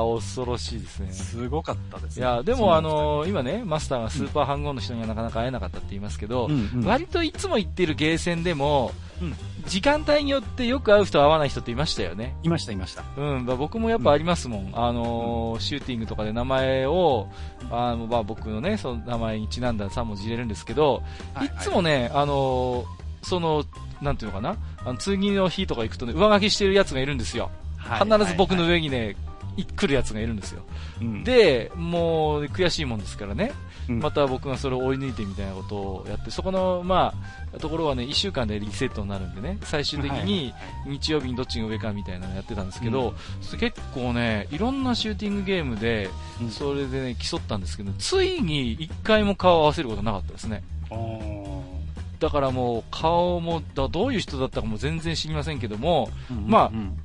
[0.00, 1.12] ー、恐ろしいですね。
[1.12, 2.22] すごかったですね。
[2.22, 9.34] いや、でもあのー今ね、マスターがスーパーハンゴンの人にはなかなか会えなかったって言いますけど、うんうん割といつも行ってるゲーセンでも、うん
[9.66, 12.34] 時間帯によってよく会う人会わない人っていましたよね。
[12.42, 13.02] いました、いました。
[13.18, 14.70] うん、まあ僕もやっぱありますもん。
[14.72, 17.28] あのーシューティングとかで名前を、
[17.70, 21.02] あの、まあ僕のね、その名前にちなんだ3文字入れるんですけど、
[21.42, 23.64] いつもね、あのーその、
[24.00, 27.50] なんていうのかな、あの、次の日とか行くとね、上書きしてるやつがいるんですよ。
[27.76, 29.16] はい、必ず僕のはい上にね、
[29.58, 30.62] い来るやつがいるんですよ。
[31.00, 33.52] うん、で、もう悔しいもんですからね、
[33.88, 33.98] うん。
[34.00, 37.12] また僕がそれを追い抜いてみたいなことをやって、そこの、ま
[37.54, 40.54] あ、ところはね、1週間でリセットになるんでね、最終的に
[40.86, 43.14] 日曜日にどっちが上かみたいなのやってたんですけど、
[43.58, 46.08] 結構ね、いろんなシューティングゲームで、
[46.40, 46.50] うん。
[46.50, 50.62] それでね、競ったんですけど、ついに1回も顔を合わせることなかったですね。
[50.90, 51.37] あー
[52.20, 56.98] だからもう、顔も、だどういう人だったかも全然知りませんけども、うんまあうん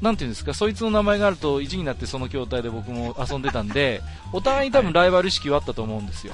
[0.00, 4.00] なんていうんですか、そいつの名前があると1になってその筐体で僕も遊んでたんで、
[4.32, 6.32] お互いに多分ライバル意識はあったと思うんですよ。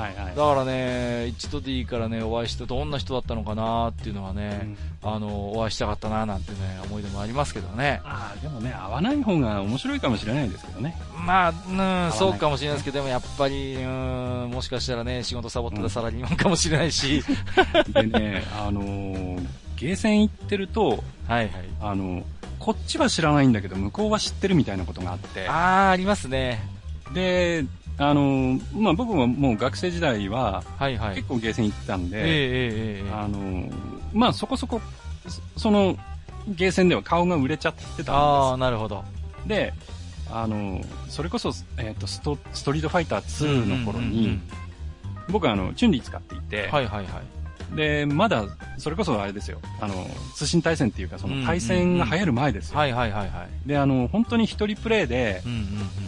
[0.00, 0.34] はいはい。
[0.34, 8.00] だからね、一度でいいからね、お会いしてどんな人だったのかなっていうのはね、あの、お会いしたかったななんてね、思い出もありますけどね。
[8.04, 10.96] ああ、でもね、合わない方が面白いかもしれないですけどね。
[11.26, 17.22] まあ、うん、そうかもしれないですけど、でもやっぱり、うん、もしかしたらね、仕事サボってたサラリーマンかもしれないし、
[17.92, 19.46] でね、あのー
[19.80, 21.50] ゲーセン行ってると、はいはい。
[21.80, 22.22] あの
[22.58, 26.62] こっちは知らないんだけど、向こうは知ってるみたいなことがあって、あー、ありますね。
[27.14, 27.64] で、
[28.02, 31.16] あのーまあ、僕ももう学生時代は、はいはい。
[31.16, 33.72] 結構ゲーセン行ってたんええで、あのー
[34.14, 34.80] まあ、そこそこ、
[35.28, 35.96] そその、
[36.48, 39.04] ゲーセンでは顔が売れちゃってたあー、んなるほど。
[39.46, 40.28] です。
[40.30, 44.42] で、あのーそれこそ、えっ、とスト、ストリートファイター2の頃に、うんうんうん
[45.30, 47.06] 僕はあの、チュンリー使っていて、はいはいはい。
[47.74, 48.44] で、まだ、
[48.78, 49.94] それこそあれですよ、あの、
[50.34, 52.78] 通信対戦っていうか、その対戦が流行る前ですよ。
[52.78, 53.68] はいはいはいはい。
[53.68, 55.42] で、あの、本当に一人プレイで。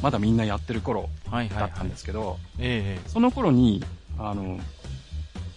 [0.03, 3.85] まだみんなやってる頃だったんですけど、ええその頃に、
[4.19, 4.59] あの、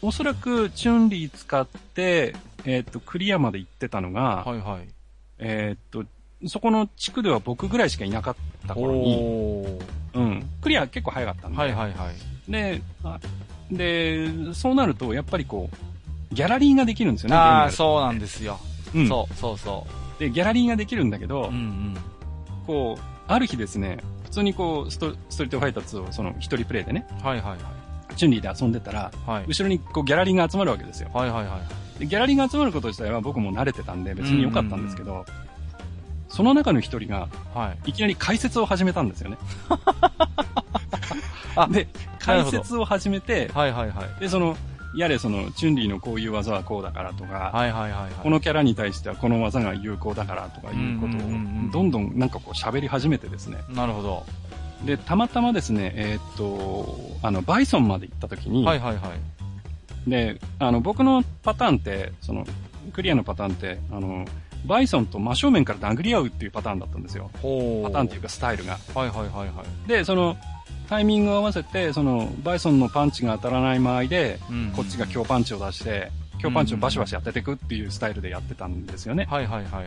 [0.02, 2.36] おそらくチュンリー使って、
[2.66, 4.88] えっ、と、クリアまで行ってたのが、はいはい。
[5.40, 6.06] えっ、と、
[6.48, 8.36] そこの地区では僕ぐらいしかいなかっ
[8.68, 9.80] た頃に。
[10.14, 10.50] うん。
[10.62, 11.58] クリア結構早かったんで。
[11.58, 12.52] はいはいはい。
[12.52, 13.20] で、あ
[13.72, 15.76] で、そうなると、やっぱりこう、
[16.36, 18.60] ギャラリーができるんですよね、ああ、そうなんですよ。
[18.94, 19.86] うんそうそうそ
[20.20, 21.48] で、ギャラリーができるんだけど、う。
[21.48, 21.98] うんうん。
[22.66, 28.16] こう、ある日ですね、普通にこう、ストストリートファイター2をその一人プレイでね、はいはいはい。
[28.16, 29.46] チュンリーで遊んでたら、はい。
[29.48, 31.10] 後ろにこうギャラリーが集まるわけですよ。
[31.14, 31.60] はいはいは
[31.98, 32.00] い。
[32.00, 35.26] でギャラリーが集まること自体は僕も慣れてたんで別に良かったんですけど、
[36.28, 37.92] その中の一人がはい。
[37.92, 39.38] いきなり解説を始めたんですよね。
[41.56, 41.88] あで、
[42.20, 44.20] 解説を始めて、はいはいはい。
[44.20, 44.58] で、その、
[44.96, 48.12] やれその、チュンリーのこういう技はこうだからとか、はいはいはいはい。
[48.22, 51.20] このキャラに対してはこの技が有効だからとかいうことを
[51.72, 53.58] どんどんなんかこう喋り始めてですね。
[53.70, 54.26] なるほど。
[54.86, 59.14] で、たまたまですね、えーっと、あの、バイソンまで行った時に、はいはいは
[60.08, 60.10] い。
[60.10, 62.46] で、あの、僕のパターンって、その、
[62.94, 64.26] クリアのパターンって、あの、
[64.66, 67.30] バイソンと真正面から殴り合うっていうパターンだったんですよ。
[67.42, 68.78] ほパターンっていうかスタイルが。
[68.94, 69.88] はいはいはいはい。
[69.88, 70.38] で、その、
[70.86, 76.12] タイミングを合わせて、その、バイソンのパンチが当たらない間合いで、うんこっちが強パンチを出して、
[76.42, 79.26] 強パンチをバシバシ当てていくっていうスタイルでやってたんですよね。
[79.30, 79.86] はいはいはいはい。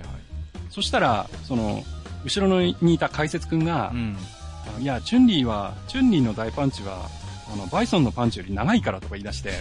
[0.70, 1.82] そしたら、その、
[2.24, 4.16] 後ろにいた解説くんがう、ん。
[4.80, 7.08] いや、チュンリーは、チュンリーの大パンチは、
[7.52, 9.52] あの、バイソンのパンチより長いからとか言い出して、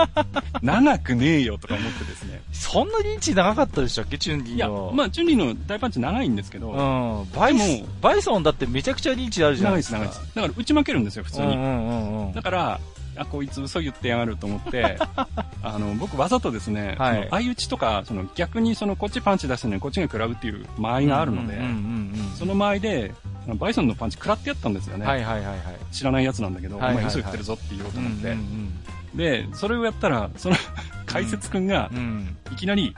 [0.62, 2.40] 長くねえよとか思ってですね。
[2.52, 4.92] そんなリーチ長かったでしたっけチュンリいや、ーの。
[4.94, 7.30] まあ、チュンリーの大パンチ長いんですけど、うん。
[7.38, 10.14] バイソでン、バイソンだってめちゃくちゃリーチあるじゃな長いです、いですか。
[10.14, 10.34] 長いです。
[10.34, 11.46] だから、打ち負けるんですよ、普通に。
[11.46, 12.32] うんうんうんうん。
[12.32, 12.80] だから、
[13.16, 14.98] あ、こいつ嘘言ってやがると思って、
[15.62, 22.36] あの、僕わざとですね、はい相打ちとか、その逆にそのこっちパンチ出してるのにこっちが食らうっていう間合いがあるので、うんうんうんうん。
[22.36, 23.14] その間合いで、
[23.46, 25.06] バイソンのパンチ食らってやったんですよね。
[25.06, 25.56] はいはいはいはい。
[25.92, 28.28] 知らないやつなんだけど、はいはいはいお前嘘言ってるぞって言おうと思って。
[28.28, 28.72] うんうん
[29.14, 30.56] で、それをやったら、その
[31.06, 31.98] 解説くんがうん。
[31.98, 32.36] うん。
[32.52, 32.96] いきなり、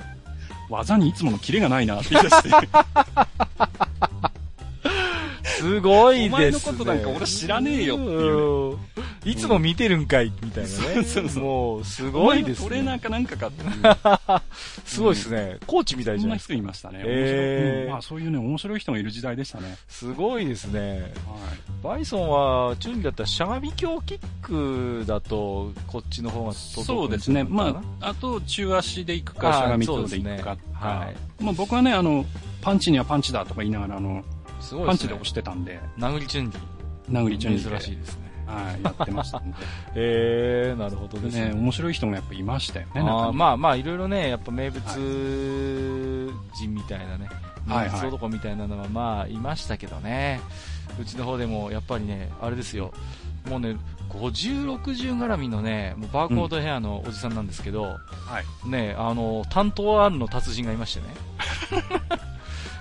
[0.70, 2.48] 技にいつものキレがないなって言い出して、
[5.66, 6.34] すごいですね。
[6.36, 8.78] お前のことなんか俺知らねえよっていううん
[9.24, 10.76] いつも見てるんかい、みたいなね。
[10.76, 12.98] そうそうそうもう、すおごいです前のトレーナね。
[12.98, 13.70] ーかなんかかっていう。
[14.86, 15.58] すごいですね。
[15.66, 16.54] コーチみたいじそんないゃなですか。
[16.54, 16.98] 人いましたね。
[16.98, 19.76] 面白いへーうんまあそういうね、面白い人がいる時代でしたね。
[19.88, 21.00] すごいですね。
[21.00, 21.10] はい。
[21.82, 27.42] バイソンは、チュンだったらしゃがみ強キックだと、こっちの方がそうですね。
[27.42, 32.24] まあ、あと、中足で行くか、しゃがみ強で行くかねはいまあ僕はね、あの、
[32.62, 34.24] パンチにはパンチだとか言いながら、あの、
[34.66, 34.88] すごいね。
[34.88, 36.58] パンチで押してたんで、殴りチュンリ
[37.10, 38.26] 殴りチュンリ珍しいですね。
[38.46, 39.56] はい、やってましたんで。
[39.94, 41.54] えー、なるほどですね、ね。
[41.54, 44.82] 面白い人がやっぱいましたよね、あまあまあ、いろいろね、やっぱ名物
[46.54, 47.26] 人みたいなね、
[47.66, 50.40] はいはい名物男みたいなのはまあ、いましたけどね。
[51.00, 52.92] うちの方でも、やっぱりね、あれですよ。
[53.48, 53.76] もうね、
[54.08, 57.98] 50、60絡みのね、もうバーコードヘアのおじさんなんですけど、は
[58.64, 58.68] い。
[58.68, 61.06] ね、あの、担当 R の達人がいましてね。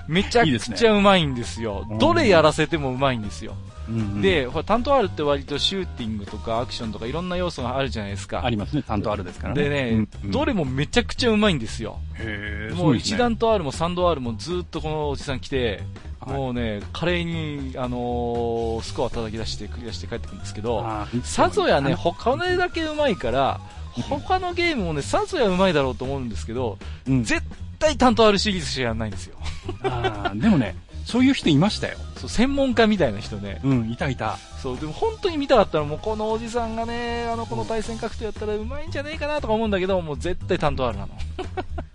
[0.08, 1.86] めちゃくいいですねちゃうまいんですよ。
[1.90, 3.56] うんどれやらせてもうまいんですよ。
[3.88, 8.44] うんうん、で、担当 R って割とシューティングとかアクションとかいろんな要素があるじゃないですか。
[8.44, 9.64] ありますね、担当あるですからね。
[9.64, 12.00] でね、うんうんどれもめちゃくちゃうまいんですよ。
[12.16, 15.84] へーもうですね一段と R も三度 R もずっとこのおじさん来て、
[16.20, 20.84] はいもうね、華麗に、あのースコア叩き出してクリアして帰ってくるんですけど、
[21.24, 26.78] さぞやね、あ他のだけうまいから、うん他のゲームもね、さぞやうまいだろうと思うんですけど、
[27.08, 27.42] うん絶
[27.78, 29.36] 対担当 R シリーズしかやらないんですよ。
[29.84, 30.76] あーでもね、
[31.06, 31.98] そういう人いましたよ。
[32.18, 33.60] そう、専門家みたいな人ね。
[33.64, 34.38] うん、いたいた。
[34.62, 41.10] そう、でも本当に見たかったらもうこのおじさんがね、あの、この対戦格闘やったらうまいんじゃねえかなとか思うんだけど、もう絶対担当 R なの。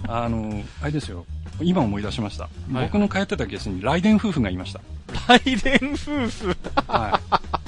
[0.07, 1.25] あの、あれですよ。
[1.63, 2.45] 今思い出しました。
[2.45, 2.49] は
[2.83, 4.81] い僕の通ってたゲスにライデン夫婦がいました。
[5.29, 6.57] ライデン夫婦。
[6.87, 7.21] は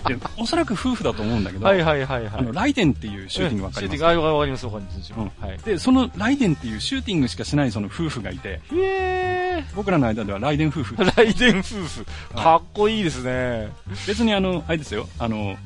[0.04, 0.08] い。
[0.08, 2.32] で、おそらく夫婦だと思うんだけど、はいはいはいはい。
[2.34, 3.96] あの、ライデンっていうシューティングわかります？
[3.96, 5.12] シューティング、あわかりますわかります。
[5.16, 5.58] うんはい。
[5.58, 10.94] で、そのライデンっていうシューティングしかしないその夫婦がいて、へ僕らの間ではライデン夫婦。
[10.96, 11.16] ー。
[11.16, 12.04] ライデン夫婦。
[12.34, 13.70] かっこいいですね。
[14.06, 15.56] 別にあの、あれですよ、あの、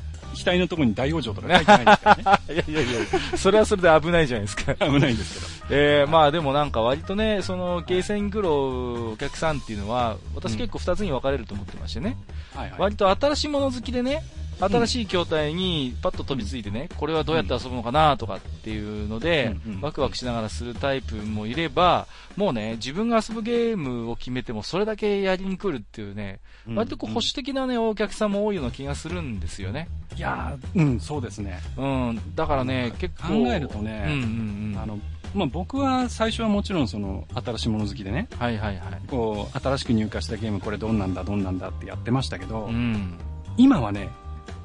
[0.45, 2.63] 額のところに大往生とか書いてないですからね。
[2.69, 4.75] いやいやいや、それはそれで危ないじゃないですか。
[4.87, 5.47] 危ないんですけど。
[5.77, 12.17] えー、まあでもなんか割とね、その、ゲーセングローお客さんっていうのは、私結構二つに分かれると思ってましてね。
[12.55, 12.81] はいはい。
[12.81, 14.23] 割と新しいもの好きでね、
[14.61, 29.89] 新しい筐体にパッと飛びついてね、これはどうやって遊ぶのかなとかっていうので、ワクワクしながらするタイプもいれば、もうね、自分が遊ぶゲームを決めてもそれだけやりに来るっていうね、うん割とこう保守的なね、お客さんも多いような気がするんですよね。
[30.17, 31.61] いやーうん、そうですね。
[31.77, 33.45] うん、だからね、結構。
[33.45, 34.79] 考えるとねうんうんうん。
[34.83, 34.99] あの、
[35.35, 39.01] まあ、僕は最初はもちろんその、新しいもの好きでね、はいはいはい。
[39.09, 43.19] こう、新しく入荷したゲームこれどんなんだ、どんなんだってやってましたけど、うん。
[43.57, 44.09] 今はね、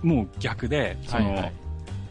[0.02, 1.54] もう逆で、その、はいはい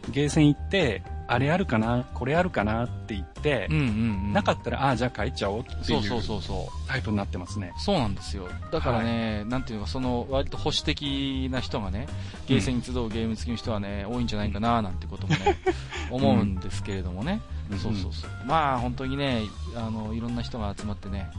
[0.09, 3.85] ゲーセン行って、あれあるかな、これあるかなって言ってうん、うんう
[4.29, 4.33] ん。
[4.33, 6.87] なかったら、ああ、じゃあ帰っちゃおうっていそうそうそうそう。
[6.89, 7.73] タイプになってますね。
[7.77, 8.49] そうなんですよ。
[8.71, 12.07] だからね、なんていうのか、その、割と保守的な人がね、
[12.47, 15.57] ゲーセンに集うゲーム好きの人はね、多いんじゃないかな、なんてこともね、
[16.11, 17.39] 思うんですけれどもね。
[17.55, 18.29] うんそうそうそう。
[18.45, 19.43] まあ、本当にね、
[19.75, 21.29] あの、いろんな人が集まってね、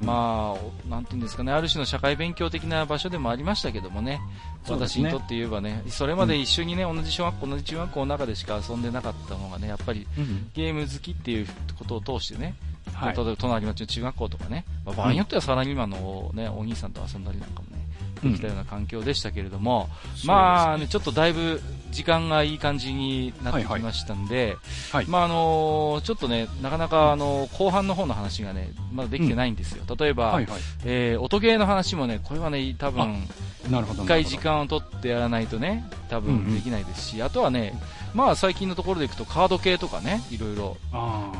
[0.00, 4.20] まあ、なんていうんですかね、ある種の社会勉強的な場所でもありましたけどもね、
[4.68, 10.50] 私にとって言えばね、それまで一緒にね、同じ小学校、同じ中学校の中でしか遊んでなかったのがね、やっぱりうん。
[10.54, 11.46] ゲーム好きっていう
[11.78, 12.54] ことを通してね、
[12.92, 13.16] はい。
[13.16, 17.81] 例えば隣町の中学校とかね、まあ、場合によってはサラリーマンの、ね、お兄さんと遊んだりなんかもね、
[18.22, 19.88] できたような環境でしたけれども、
[20.24, 21.60] まあ、ね、ちょっとだいぶ
[21.90, 24.56] 時間がいい感じになってきましたんで、
[24.90, 29.84] はいまああのちょっとね、なかなか、あの後半の方の話がね、まだできてないんですよ。
[29.98, 30.60] 例えば、はいはい。
[30.84, 33.26] えー音ゲーの話もね、これはね、多分。
[33.64, 36.44] 一回時間を取ってやらないとね、多うんうん。
[36.44, 37.78] 分できないですし、あとはね、
[38.14, 40.76] まあ最近のところでいくとカード系とかね、いろいろ、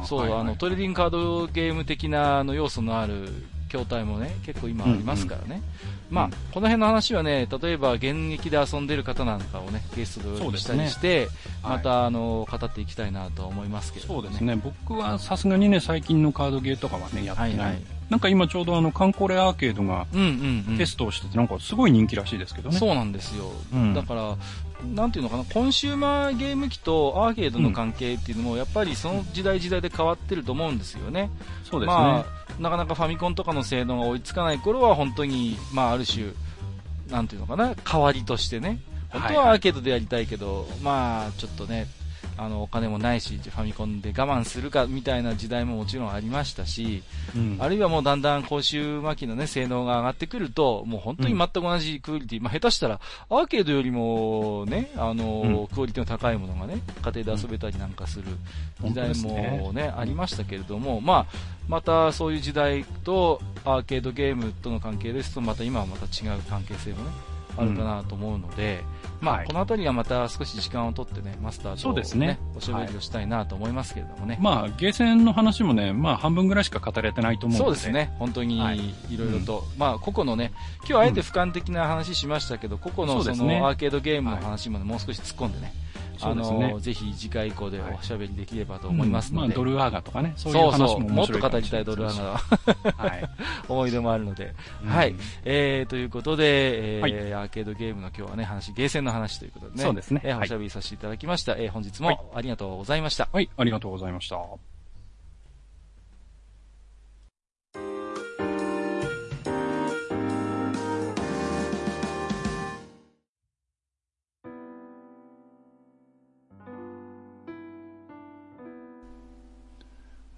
[0.05, 0.41] そう、はいはい。
[0.41, 3.28] あの、トレーディングカードゲーム的なあの要素のある
[3.68, 5.62] 筐体もね、結構今ありますからね。
[6.13, 11.29] まあ、うんこの辺の話はね、例えば現役で遊んでる方なんかをね、ゲストでお呼びしたりして、
[11.63, 14.29] はいまた、あの、語っていきたいなと思いますけれどもね。
[14.29, 14.57] そうですね。
[14.57, 17.57] 僕はさすがにね、最近のカードゲーとかはね、やってない。
[17.57, 20.77] はいはいなんか今ちょうどあの、カンコレアーケードがうんうんうん。
[20.77, 22.77] テストをしてて、なんかすごい人気らしいですけどね。
[22.77, 23.51] そうなんですよ。
[23.73, 24.37] うんだから、
[24.95, 31.31] なんていうのかな、コンシューマーゲーム機とアーケードの関係っていうのも、やっぱりその時代時代で変わってると思うんですよね。
[31.65, 31.95] そうですね。
[31.97, 32.25] まあ、
[32.59, 36.33] なかなかファミコンとかの性能が追いつかない頃は、本当に、まあ、ある種、
[37.09, 38.81] なんていうのかな、代わりとしてね、
[39.11, 39.47] 本当はいはい。
[39.47, 41.87] はアーケードでやりたいけど、まあ、ちょっとね、
[42.37, 47.03] あの、お金もないし、ファミコンで我慢するか、みたいな時代ももちろんありましたし、
[47.37, 47.57] うん。
[47.61, 58.24] あるいはもうだんだん公衆巻きのね、性能が上がってくると、もう本当に全く同じクオリティ、まあ下手したら、アーケードよりもね、あの、クオリティの高いものがね、家庭で遊べたりなんかする
[58.83, 61.26] 時代も本当ですね、ありましたけれども、まあ、
[61.68, 67.11] またそういう時代とアーケードゲームとの関係ですと、また今はまた違う関係性もね、
[67.57, 68.83] あるかなと思うので、
[69.23, 69.47] まあ、はい。
[69.47, 72.39] このあたりはまた少し時間を取ってね、マスターと、そうですね。
[72.57, 74.37] おしゃべりをしたいなと思いますけれどもね。
[74.41, 77.70] まあ、ゲーセンの話もね、まあ、半分ぐらいしか語れてないと思うので。
[77.70, 77.93] そうです。
[77.93, 78.79] ね、本当にはい。
[78.79, 85.73] いろいろと、まあ、個々のね、今日はあえて俯瞰的な話しましたけど、個々のそのアーケードゲームの話もね、もう少し突っ込んでね、
[86.20, 86.70] あそうですね。
[86.72, 92.40] の、ぜひ次回以降でおしゃべりできればと思いますので、まあ、ドルアーガとかね、そういうそう話そう、もっと語りたいドルアナが
[92.97, 93.28] はい。
[93.68, 94.88] 思い出もあるので、うん。
[94.88, 95.14] はい。
[95.45, 97.34] えー、ということで、えーはい。
[97.34, 100.20] アーケードゲームの今日はね、話、ゲーセンの話ということでね、そうですね。
[100.24, 101.53] はいえーおしゃべりさせていただきました。
[101.57, 102.14] えー本日はい。
[102.14, 103.28] もありがとうございました。
[103.32, 104.72] はい、ありがとうございました。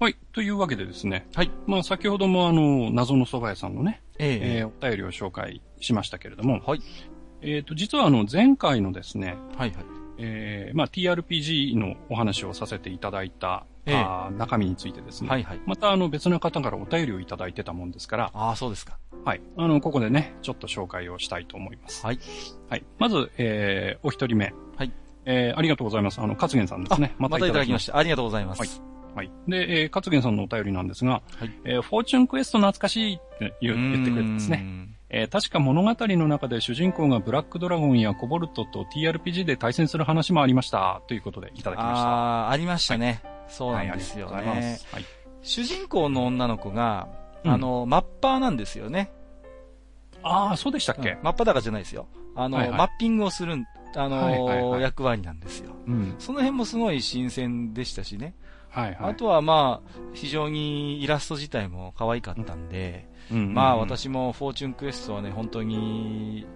[0.00, 0.16] はい。
[0.32, 1.26] というわけでですね。
[1.34, 1.50] はい。
[1.66, 6.80] まあ、先ほどもあの、謎の蕎麦屋さんのね、ええーお便りを紹介しましたけれども、はい。
[7.42, 9.84] えっ、と、実はあの、前回のですね、はいはい。
[10.18, 15.60] えーまあ、TRPG のお話をさせていただいた、ええあー中身についてですね、はいはい。
[15.66, 18.98] またあの、別の方からお便りをいただいてたもんですから、ああ、そうですか。
[19.24, 19.40] はい。
[19.56, 22.04] あの、ここでね、ちょっと紹介をしたいと思います。
[22.04, 22.18] はい。
[22.68, 22.84] はい。
[22.98, 24.52] まず、えー、お一人目。
[24.76, 24.92] はい。
[25.24, 26.20] えー、ありがとうございます。
[26.20, 27.14] あの、勝元さんですね。
[27.18, 27.96] またいただきましした。
[27.96, 28.58] ありがとうございます。
[28.60, 29.30] はいはい。
[29.48, 34.56] で、えー、勝元さんのお便りなんですが、はいえー、フォーチュンクエスト懐かしいって言う言ってくれてですね。
[34.58, 34.88] ね。
[35.10, 41.02] えー確か物語の中で主人公がブラックドラゴンやコボルトと TRPG で対戦する話もありました。
[41.06, 42.08] ということでいただきました。
[42.08, 43.22] ああ、ありましたね。
[43.46, 44.76] そうは、ないんですよありがとうございまね。
[44.76, 44.88] す。
[44.92, 45.04] はい。
[45.42, 47.08] 主人公の女の子が、
[47.44, 49.12] うんあの、マッパーなんですよね。
[50.22, 52.08] ああ、そうでしたっけ、うんマッパだかじゃないですよ。
[52.34, 55.73] あの、はいはいマッピングをするん、あの、はいはいはい役割なんですよ。
[55.86, 56.14] うん。
[56.18, 58.34] その辺もすごい新鮮でしたしね。
[58.70, 59.10] はいはい。
[59.12, 66.46] あとはまあ、非常にイラスト自体も可愛かったんで、うんうんうんまあ、私もフォーチュンクエストはね、本当に、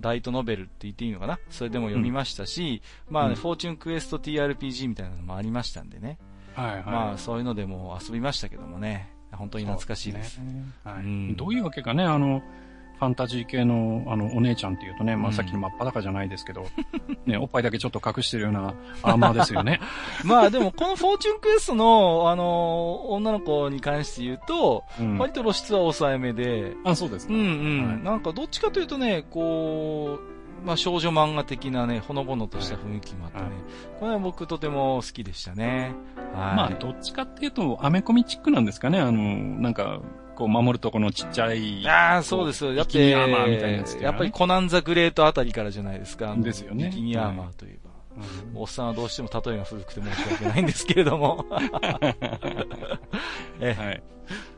[0.00, 1.38] ライトノベルって言っていいのかな？
[1.48, 6.18] それでも読みましたし、まあ、ねうんフォーチュンクエスト TRPG みたいなのもありましたんでね。
[6.54, 6.84] はいはい。
[6.84, 9.10] まあ、そういうのでも遊びましたけどもね。
[9.32, 10.36] 本当に懐かしいです。
[10.36, 12.42] そうねはいうんどういうわけかね、あの、
[12.98, 16.66] ファンタジー系の、あの、お姉ちゃんっていうとね、まうんあさっきの真っ裸じゃないですけど、
[17.26, 19.80] ね、おっぱいだけちょっと隠してるような アーマーですよね。
[20.24, 27.34] まあでも、このフォーチュンクエストの、あの、女の子に関して言うと、うん割と露出は抑えめで、あ、そうですか。
[27.34, 30.18] うんうん、はいなんかどっちかというとね、こ
[30.62, 33.52] う、まあ少女漫画的なね、ほのぼのとした雰囲気もあってね、はい
[34.00, 35.94] これは僕とても好きでしたね。
[36.34, 36.56] はい。
[36.56, 39.00] まあ、どっちかっていうと、アメコミチックなんですかね。
[39.00, 40.00] あの、なんか、
[40.36, 41.84] こう、守るとこのちっちゃい。
[41.88, 42.72] ああ、そうですよ。
[42.74, 46.36] やって、アーマーみたいなやつねやっぱりコナンザグレートあたりからじゃないですか。
[46.36, 47.90] ですよねビキニアーマーといえば。
[47.90, 47.96] うん
[48.54, 51.44] おっさんはどうしても例えが古くて申し訳ないんですけれども。
[53.60, 54.02] え、はい。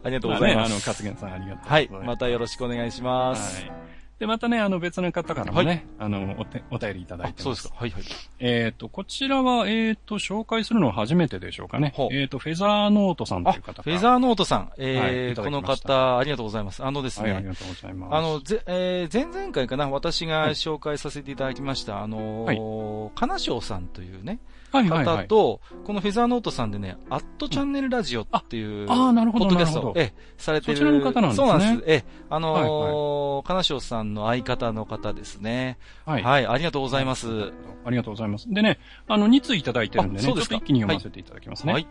[0.04, 0.66] ありがとうございます。
[0.66, 1.88] あね、あの、勝元さんありがとうはい。
[1.88, 3.62] またよろしくお願いします。
[3.62, 3.72] はい。
[4.18, 7.40] で、またね、あの、別の方からもね、はあの、おて、お便りいただいてます。
[7.40, 7.74] あそうですか。
[7.76, 8.02] はいはい。
[8.40, 12.08] えっ、と、こちらは、えっ、と、紹介するのは初めてでしょうかねほ。
[12.10, 14.60] うえっ、と、フェザーノートさんとあ、いう方フェザーノートさん。
[14.60, 16.84] はいえー、いただこの方、ありがとうございます。
[16.84, 18.14] あのですはい、ありね、がとうございます。
[18.14, 24.40] あの、ぜ、えー、前々回かな、私が紹介させていただきました、あのー、金賞さんというね、
[24.70, 25.60] はいはいこ
[25.92, 30.76] のフェザーノートさんでね、アットチャンネルラジオっていう、ああーなるほどポッドキャストええ、されてる。
[30.76, 31.90] そちらの方なんですねそうなんです。
[31.90, 35.78] ええ、あのーはい金賞さんの相方の方ですね。
[36.04, 36.22] はい。
[36.22, 37.52] はい、ありがとうございます。
[37.84, 38.52] ありがとうございます。
[38.52, 41.72] でね、あの、2通いただいてるんでね、そうですかと一気に読ませていただきますね。
[41.72, 41.86] はい。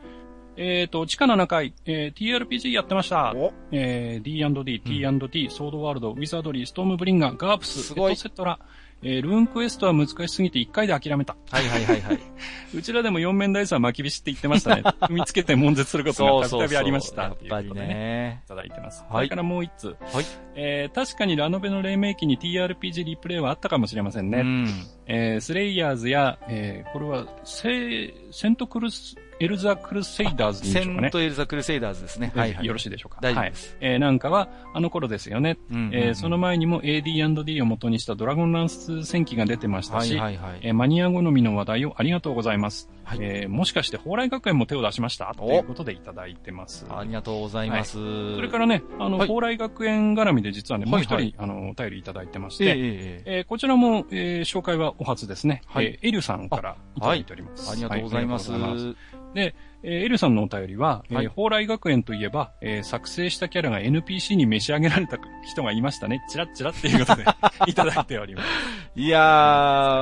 [0.58, 3.34] えっ、と、地下7階、えー、TRPG やってました。
[3.36, 8.60] おえー、D&D、 T&T、ソードワールド、ウィザードリー、ストームブリンガー、ガープス、エトセトラ、
[9.04, 11.36] えー、ルーンクエストは難しすぎて1回で諦めた。
[11.52, 12.20] はいはいはいはい。
[12.76, 14.82] うちらでも4面ダイスは巻きびしって言ってましたね。
[15.02, 17.24] 踏みつけて悶絶することがたびたびありました。
[17.24, 18.41] やっぱりっていうことでね。
[18.45, 19.04] いただいてます。
[19.04, 19.88] はいそれからもう一つ。
[19.88, 20.26] はい。
[20.56, 24.39] えー、確かにラノベの黎明期に TRPG リプレイはあったかもしれませんね。
[24.39, 24.68] うん。
[25.06, 31.08] えー、スレイヤーズや、えー、これは、セ、セントクルス、エルザクルセイダーズでいいんでセしょうかね。
[31.08, 32.32] ントエルザ・クルセイダーズですね。
[32.36, 32.66] はいはい。
[32.66, 33.26] よろしいでしょうか。
[33.26, 33.56] はい大丈夫で。
[33.56, 33.78] す。
[33.82, 35.58] えー、なんかは、あの頃ですよね。
[35.72, 40.60] うんうんうんえー、その前にも AD&D を元にしたドラゴンランス戦記が出てましたし、はいはいはい。
[40.62, 42.90] えーマニア好みの話題をありがとうございます。
[43.08, 43.20] はい。
[43.22, 45.34] えーもしかして蓬莱学園も手を出しました？
[45.34, 46.86] ということでいただいてます。
[46.89, 47.93] ありがとうございます。
[48.36, 49.28] それからね、あの、はい。
[49.28, 55.62] 蓬莱学園絡みで実はね、もう一人、はいはいあの、お便りいただいてまして、えええーこちらも、えー紹介はお初ですね。
[55.68, 55.86] はい。
[55.86, 57.72] えーエルさんからいただいております。
[57.72, 58.51] ありがとうございます。
[58.51, 59.34] はありがとうございます。
[59.34, 59.55] で、
[59.90, 66.22] えーエルさんのお便りは、えーはい蓬莱学園といえば、えー作成したキャラが NPC に召し上げられた人がいましたね。
[66.30, 67.26] チラッチラっていうことで
[67.68, 68.48] いただいております。
[68.96, 69.20] いや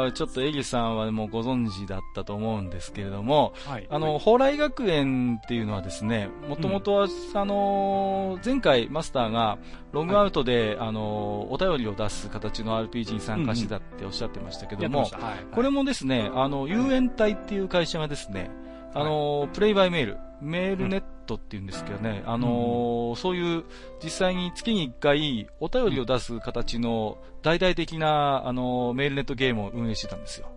[0.07, 3.87] ー、ちょっとエリさんはもうご存知だったと思うんですけれども、はい。
[3.89, 9.59] あの、蓬莱学園っていうのはですね、もともとは、あのー、前回マスターが
[9.91, 15.27] ロングアウトで、あのー、お便りを出す形の RPG に参加してたっておっしゃってましたけどもやってまし、た。
[15.27, 15.35] はい。
[15.51, 18.49] これもですね、あの、遊園隊っていう会社がですね、
[18.95, 23.65] あのー、プレイバイメール、メールネットっていうんですけどね、あのー、そういう
[24.01, 30.47] 実際に月に1回お便りを出す形の大々的な、あのー、メールネットゲームを運営してたんですよ。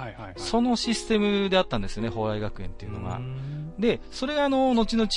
[0.00, 0.34] はいはいはい。
[0.36, 3.20] そのシステムであったんですよね、蓬莱学園っていうのがう。
[3.20, 5.08] んで、それがあの、後々、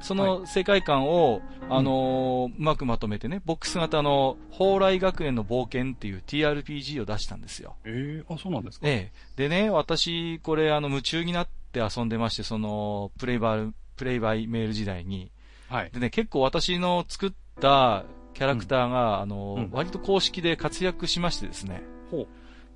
[0.00, 7.74] その世界観を、あのーうまくまとめてね、ボックス型の、蓬莱学園の冒険っていう TRPG を出したんですよ。
[7.84, 8.86] えー、あ、そうなんですか？
[8.88, 9.32] ええ。
[9.36, 15.30] でね、私、これ、あの、夢中になって遊んでまして、その、プレイバイ、プレイバイメール時代に。
[15.68, 15.90] はい。
[15.90, 18.04] でね、結構私の作った
[18.34, 21.82] キャラクターが、あの、うん割と公式で活躍しましてですね。
[22.12, 22.26] ほう。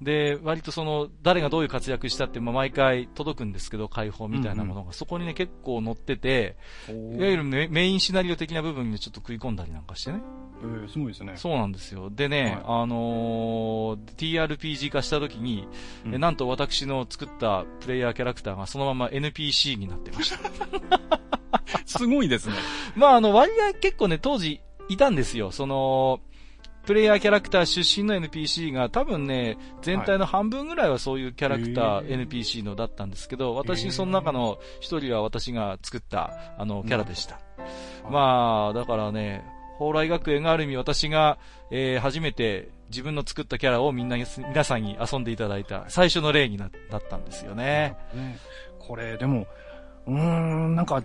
[0.01, 6.57] で、割とその、誰がどういう活躍したって、まあ、毎回届くんですけど、解放みたいなものが、そこにね、結構載ってて、
[6.89, 10.21] いわゆるメメインシナリオ的な部分にちょっと食い込んだりなんかしてね。
[10.63, 11.35] えー、すごいですね。
[11.37, 12.11] そうなんですよ。
[12.11, 15.67] でね、はあのー TRPG 化した時に、
[16.05, 20.39] うんえなんと私の作ったプレイヤーキャラクターがそのまま NPC になってました。
[21.87, 22.55] すごいですね。
[22.97, 25.51] まあ、あの、割合結構ね、当時いたんですよ。
[25.51, 26.21] その、
[26.87, 32.29] プレイヤーキャラクター出身の NPC が多分ね、全体の半分ぐらいはそういうキャラクター、へー。
[32.29, 37.39] NPC のだったんですけど、へ私ーその中の一人は私が作った、あの、キャラでした。
[38.07, 39.45] うんまあ、だからね、
[39.79, 41.39] 蓬莱学園がある意味私が、
[41.71, 47.97] えー初めて自分の作ったキャラをみんなに、皆さんに遊んでいただいた最初の例にななったんですよね。
[48.15, 48.39] ね、
[48.79, 49.47] これ、でも、
[50.07, 51.03] うーん、なんか、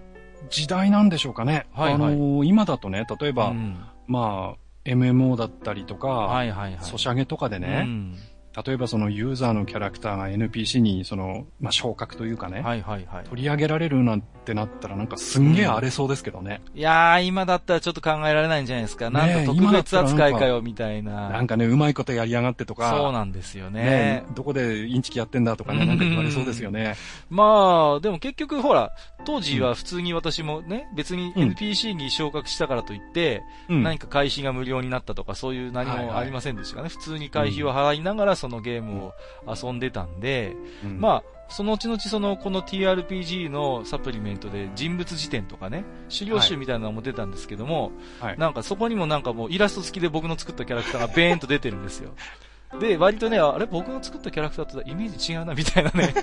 [0.50, 1.68] 時代なんでしょうかね。
[1.74, 2.14] はいはい。
[2.14, 3.78] あのー今だとね、例えば、うん。
[4.08, 6.86] まあ、MMO だったりとか、はいはいはい。
[6.86, 8.16] ソシャゲとかでね、うん
[8.66, 13.24] 例えばそのユーザーのキャラクターが NPC にその、まあ、昇格というかね、はいはいはい。
[13.26, 16.62] 取り上げられるなんてなったらなんかすんげえ荒れそうですけどね。
[16.74, 19.10] いやー、今だったらちょっと考えられないんじゃないですか。
[19.10, 21.30] なんか特別扱いかよ、みたいな。
[21.30, 23.84] なんかね、うまいことやりやがってとか、そうなんですよね。
[23.84, 26.96] ねどこでインチキやってんだとかね、なんか言われそうですよね。
[27.30, 28.92] まあ、でも結局ほら、
[29.26, 33.84] 当時は普通に私もね、別にうん NPC に昇格したからといって、うん。
[33.84, 36.90] 何か会費が無料になったとかそういう何はいはいもありませんでしたかね。
[36.90, 39.14] 普通に会費を払いながらそのゲームを
[39.48, 48.38] 遊んでたんで、うんまあ、その後々その、この TRPG のサプリメントで人物辞典とかね、資料集みたいなのも出たんですけども、はい。
[48.38, 52.12] なんかそこにもなんかもうイラスト付きで僕の作ったキャラクターがベーンと出てるんですよ。
[52.80, 56.14] で、割とね、あれ僕の作ったキャラクターとイメージ違うなみたいなね。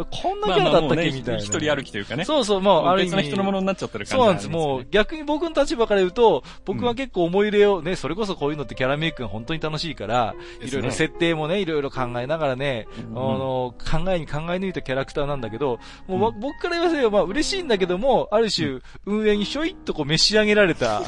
[0.10, 1.42] こんなキャラだったっけみたいな。
[1.42, 2.24] 一人歩きというかね。
[2.24, 3.10] そうそう、もう、ある意味。
[3.10, 4.48] 別な人のものになっちゃってる感じ、そうなんです。
[4.48, 21.02] もう、逆に僕の立場から言うと、僕は結構思い入れをね、それこそこういうのってキャラメイクが本当に楽しいから、いろいろ設定もね、いろいろ考えながらね、あの、考えに考え抜いたキャラクターなんだけど、もう、僕から言わせれば、まあ嬉しいんだけども、ある種、運営にひょいっとこう召し上げられた、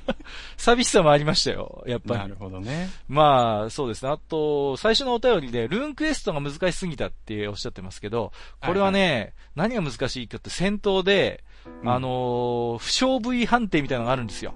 [0.56, 2.20] 寂しさもありましたよ、やっぱり。
[2.20, 2.88] なるほどね。
[3.08, 4.10] まあ、そうですね。
[4.10, 8.32] あと、最初のお便りで、ルーンクエストが難しすぎたっておっしゃってますけど、
[8.64, 11.44] これはね、はいはい、何が難しいかって戦闘で、
[11.82, 14.54] うん、あの不勝部位判定みたいなのがあるんですよ。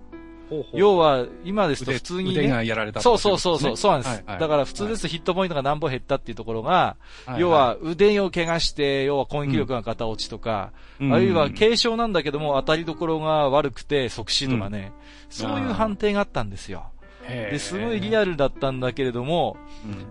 [0.49, 0.81] ほうほう。
[0.81, 4.25] 要は、今ですと普通に、ね、腕がやられた、そうそうそうそう、そうなんです、はい。
[4.27, 4.39] はい。
[4.39, 14.93] だから普通ですとヒットポイントが何本減ったっていうところが、はい要は腕を怪我して、要は攻撃力が片落ちとか、うん、あるいは軽傷なんだけども当たりどころが悪くて即死とかね、
[15.27, 16.91] うん、そういう判定があったんですよ。
[17.29, 19.57] で、すごいリアルだったんだけれども、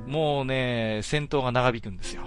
[0.06, 2.24] うん、もうね、戦闘が長引くんですよ。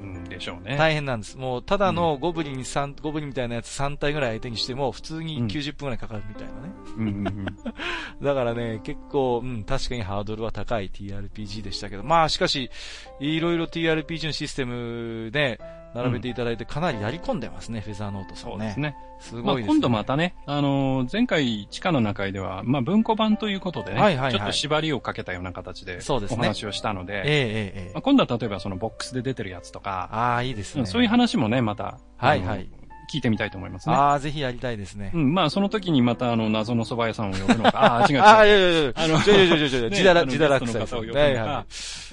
[0.00, 0.76] うん、でしょうね。
[0.76, 1.36] 大変なんです。
[1.36, 6.68] もう、ただのゴブリン3、ゴブリンみたいなやつ3体ぐらい相手にしても、普通に90分ぐらいかかるみたいなね。
[6.96, 7.24] うん、
[8.22, 12.70] だからね、結構、うん、確かにハードルは高い TRPG でしたけど、まあ、しかし、
[13.18, 15.60] いろいろ TRPG のシステムで、
[15.94, 18.56] 並べていただいて、かなりやり込んでますね、うん、フェザーノートさんね。
[18.56, 18.96] そうですね。
[19.20, 19.68] すごいですね。
[19.68, 30.86] まあ、今度またね、あのー、前回、地下の中では、まあ、文庫版ということでね、はいはいはい、ちょっと縛りをかけたような形で、お話をしたので、でね、ええええまあ、今度は例えばそのボックスで出てるやつとか、ああ、いいですね。
[30.86, 32.68] そういう話もね、また、はいはい。
[33.08, 33.94] 聞いてみたいと思いますね。
[33.94, 35.10] ああ、ぜひやりたいですね。
[35.14, 37.82] うん、まあ、その時にまた、あの、謎の蕎麦屋さんを呼ぶのか。
[38.00, 38.22] ああ、違う違う。
[38.22, 40.86] ああ、いやいやいや、あの、違う違う違う違う、自堕落、自堕落さん。
[40.86, 41.18] 方を呼ぶのか。
[41.18, 41.64] は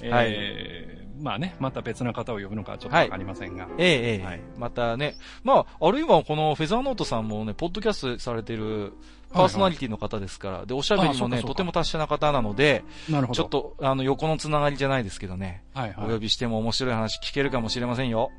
[0.02, 0.26] いはい。
[0.30, 3.64] えー、まあね、また別な方を呼ぶのかちょっとわかりませんが。
[3.64, 3.88] はい、ええ
[4.18, 5.14] ええ、はい、またね、
[5.44, 8.92] まあ、あるいはこのフェザーノートさんもね、ポッドキャストされてる、
[9.32, 13.36] パーソナリティの方ですから、はいはい、で、おしゃべりもね、とても達者な方なので、なるほど。
[13.36, 18.30] ちょっと、あの、横のつながりじゃないですけどね、はいはい、お呼びしても面白い話聞けるかもしれませんよ。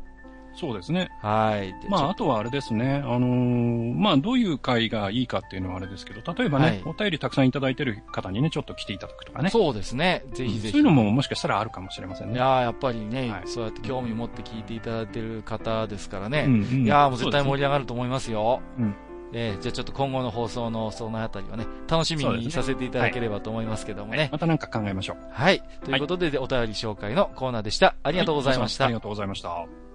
[0.58, 1.10] そうですね。
[1.22, 1.74] はい。
[1.88, 3.04] まあ、あとはあれですね。
[3.06, 9.52] あのー、まあ、どういう会がいいかっていうのはあれですけど、例えばね、はい、お便りたくさんいただいてる方にね、ちょっと来ていただくとかね。
[9.52, 10.24] そうですね。
[10.34, 10.72] ぜひぜひ。
[10.72, 12.36] そういうのももしかしたらあるかもしれませんね。
[12.36, 16.46] いややっぱりね、はい、そうやって興味持って聞いていただいてる方ですからね。
[16.48, 18.62] うんうん、いやもう絶対盛り上がると思いますよ。
[18.78, 18.96] うすね、うん。
[19.34, 24.18] えー、じゃあちょっと今後の放送のそのあたりはね、楽しみにさせていただければと思いますけどもね。
[24.18, 25.18] ねはい、またなんか考えましょう。
[25.32, 25.62] はい。
[25.84, 27.96] ということで、はい、お便り紹介のコーナーでした。
[28.04, 28.86] ありがとうございました。
[28.86, 29.87] ありがとうございました。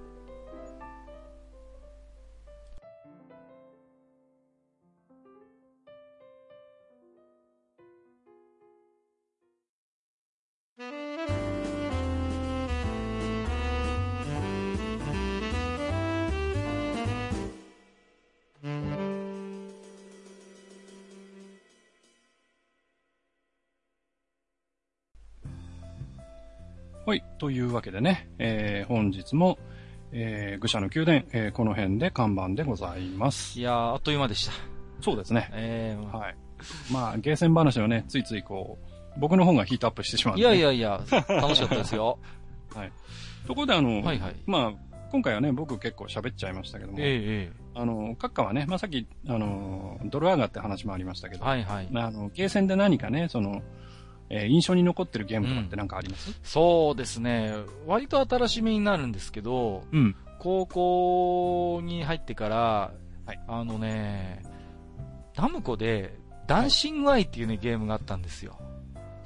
[27.13, 27.23] はい。
[27.37, 29.59] というわけでね、えー、本日も、
[30.13, 33.61] えー、愚者の宮殿、えー、この辺で看板でございます。
[33.61, 34.53] いやー、あっという間でした。
[35.03, 35.51] そうですね。
[35.53, 36.37] えー、はい。
[36.91, 38.79] まあ、ゲーセン話をね、ついついこ
[39.15, 42.19] う、僕の方がヒートアップしてしまう、ね、いやいやいや、楽しかったですよ。
[42.75, 42.93] はい。
[43.47, 51.89] ところであの、はいはい、まあ、今回はね、僕結構喋っちゃいましたけども、ええあの、閣下はね、まあ、さっき、あの、ドルアガって話もありましたけど、はいはい。
[51.91, 53.61] まあ、あの、ゲーセンで何かね、その、
[54.35, 57.55] えー、印象に残ってるゲームとかって何かあります、うん、そうですね。
[57.87, 62.57] 割と新しめになるんですけど、うん、高校に入ってから、
[63.26, 64.43] はい、あのね、
[65.37, 66.16] ナムコで、
[66.47, 68.59] ダンシングアイっていうね、ゲームがあったんですよ。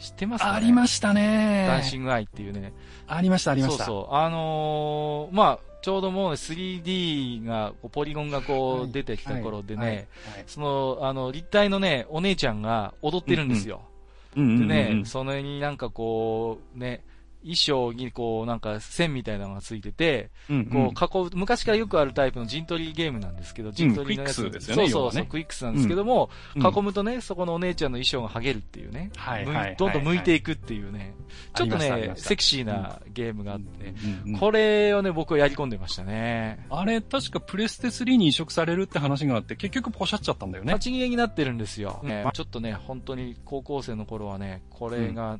[0.00, 1.66] 知ってますか、ね、ありましたね。
[1.68, 2.72] ダンシングアイっていうね。
[3.06, 3.84] ありました、ありました。
[3.84, 4.14] そうそう。
[4.16, 10.06] あのー、まあ、ちょうどもう 3D が、ポリゴンがこう出てきた頃でね、はいはいはい、
[10.48, 13.76] その、あの、立体のね、お姉ちゃんが踊ってるんですよ。
[13.76, 13.95] うんうん
[14.36, 17.02] でね、そのになんかこう、ね、
[17.42, 24.82] 衣装にこうなんか線みたいなのがついてて、うんうん、こう囲う、昔からよくあるタイプの陣取りゲームなんですけど、陣取りのやつ、うん、ですよね。
[24.82, 29.44] そうそうそう、ね、クイックスなんですけども、うん、囲むとね、そこのお姉ちゃんの衣装が剥げるっていうね、はい
[29.76, 31.14] どんどん向いていくっていうね、
[31.54, 36.66] ちょっとね、セクシーなゲームがあって、うんうん、これをね、僕はやり込んでましたね。
[36.70, 40.72] あれ、確かプレステ3に移植されるって話があって、結局ポシャっちゃったんだよね。
[40.74, 42.00] 立ち消えになってるんですよ。
[42.02, 45.38] ね、ちょっとね、本当に高校生の頃はね、これが、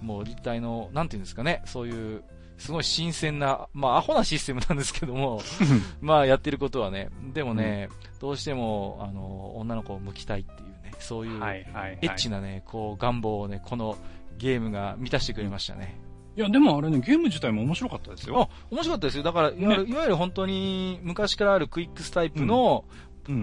[0.00, 2.22] もう立体の、なんていうんですかね、そういう、
[2.56, 5.40] すごい新鮮な、まあ、アホなシステムなんですけども、
[6.00, 11.66] まあ、やってることはね、でもね、うん、どうしても、あの、女の子を向きたいっていうね、そういう、エ
[12.02, 13.96] ッチなね、こう、願望をね、この
[14.38, 16.00] ゲームが満たしてくれましたね。
[16.38, 18.40] いや、でもあれね、ゲーム自体も面白かったですよ。
[18.40, 19.24] あ、面白かったですよ。
[19.24, 22.84] だから、いわゆる、ね、いわゆる本当に昔からあるクイックスタイプの、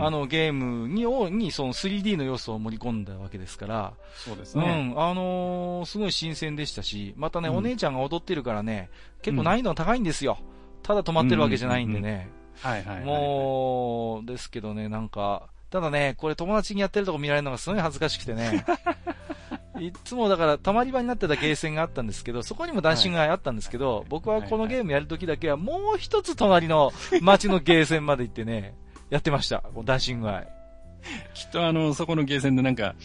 [0.02, 1.06] あのゲームに
[1.38, 4.94] にその 3D の要素を盛り込んだわけですから、そうですね。
[4.94, 8.90] うん、あのー、すごい新鮮でしたし、またね、うん、お姉ちゃんが踊ってるからね、
[9.22, 10.40] 結構難易度が高いんですよ。
[10.82, 12.30] ただ止まってるわけじゃないんでね。
[12.62, 13.06] はいはい、はい。
[13.06, 18.66] もう、ですけどね、なんか、ただね、これ友達にやってるとこ見られるのがすごい恥ずかしくてね。
[19.80, 28.74] いつもだから、たまり場になってたゲーセンがあったんですけど、そこにもダンシングがあったんですけど、僕はこのゲームやるときだけは、もう一つ隣の街のゲーセンまで行ってね、
[29.10, 29.64] やってました。
[29.84, 30.48] ダンシングアイ。
[31.34, 32.96] きっとあの、そこのゲーセンでなんか、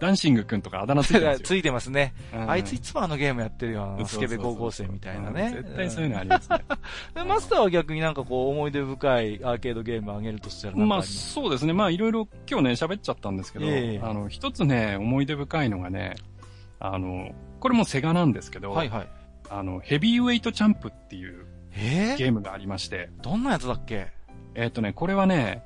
[0.00, 1.40] ダンシングくんとかあだ名ついてますよ。
[1.46, 2.14] ついてますね。
[2.34, 5.52] うんあいついつもあのゲームやってるよ、あのスケベ高校生みたいなね。
[5.54, 6.64] 絶対そういうのありますね。
[7.14, 11.72] でマスターは逆になんかこう思い出深いアーケードゲームあげるとしたらまあそうですね。
[11.72, 16.16] まあいろいろ今日ね喋っちゃったんですけど、ええあの、一つね、思い出深いのがね、
[16.80, 19.08] あの、これもセガなんですけど、はいはい。
[19.48, 24.08] あの、ヘビーウェイトチャンプっていうえー、ゲームがありまして、どんなやつだっけ？
[24.54, 25.62] えっ、とね、これはね、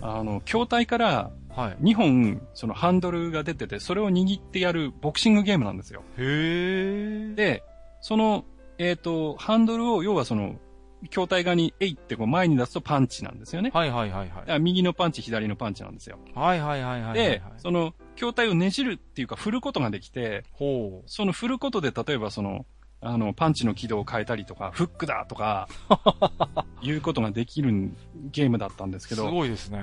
[0.00, 1.76] あの、筐体からはい。
[1.82, 6.02] 2本、そのハンドルが出てて、それを握ってやるボクシングゲームなんですよ。
[6.18, 7.34] へー。
[7.34, 7.62] で、
[8.00, 8.44] その、
[8.78, 10.56] えっ、と、ハンドルを、要はその、
[11.10, 13.70] 筐体側に、えいってこう前に出すとパンチなんですよね。
[13.72, 14.28] はいはいはいはい。
[14.28, 16.18] だから右のパンチ、左のパンチなんですよ。
[16.34, 17.14] はいはいはいはいはい。
[17.14, 21.08] で、その、筐体をねじるっていうか振ることができて、ほう。
[21.08, 22.66] その振ることで、例えばその、
[23.04, 25.68] あの、パンチの軌道を変えたりとか、フックだとか、
[26.82, 27.92] いうことができる
[28.32, 29.80] ゲームだったんですけすど、ごいですね。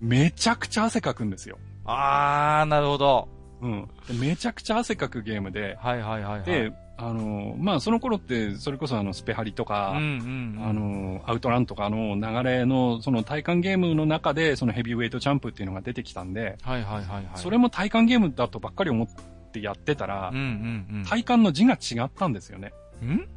[0.00, 1.58] めちゃくちゃ汗かくんですよ。
[1.84, 3.28] あー、なるほど。
[3.62, 3.88] うん。
[4.08, 6.42] でめちゃくちゃ汗かくゲームで、はいはいはいはい。
[6.42, 10.64] で、あの、まあ、その頃って、それこそあの、スペハリとか、うんうんうん。
[10.68, 17.26] あの、アウトランとかの流れの、その体感ゲームの中で、そのヘビーウェイトチャンプっていうのが出てきたんで、はいはいはいはい。
[17.36, 19.14] それも体感ゲームだとばっかり思って
[19.60, 21.04] やってたらうん、うんうん。
[21.04, 22.72] 体感の字が違ったんですよね。
[23.04, 23.28] ん？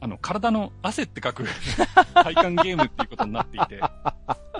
[0.00, 1.44] あの、体の汗って書く
[2.14, 3.80] 体感ゲームっていうことになっていて、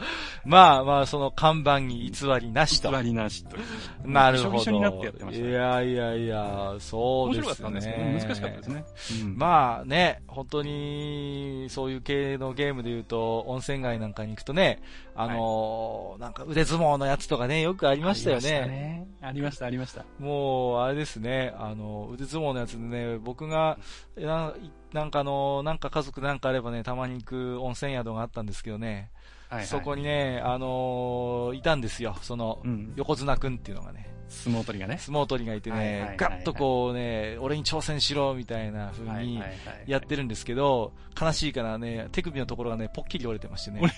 [0.45, 2.91] まあまあ、その看板に偽りなしと。
[2.91, 3.57] 偽りなしと。
[4.05, 4.51] なるほど。
[4.51, 5.51] びしょびしょになってやってましたね。
[5.51, 7.47] いやいやいや、そう面ですね。
[7.47, 8.85] 白かったんですけど、難しかったですね。
[9.23, 14.81] うんまあね、本当に、そういう系のゲームで言うと、温泉街なんかに行くとね、
[15.17, 19.07] あのーなんか腕相撲のやつとかね、よくありましたよね。
[19.21, 20.05] ありました、ありました。
[20.19, 23.79] もう、あれですね、あの、腕相撲のやつでね、僕が、
[24.17, 24.53] な
[24.93, 29.11] なんかあの、なんか家族なんかあればね、たまに行く温泉宿があったんですけどね、
[29.49, 29.67] はいはい。
[29.67, 32.93] そこにね、あのーいたんですよ、その、うん。
[32.97, 34.99] 横綱くんっていうのがね、相撲取りがね。
[34.99, 39.41] 相撲取りがいてねガッとこうね、俺に挑戦しろ、みたいな風に
[39.87, 43.83] やってるんですけど、悲しいからね、手首のところがね、ポッキリ折れてましてね。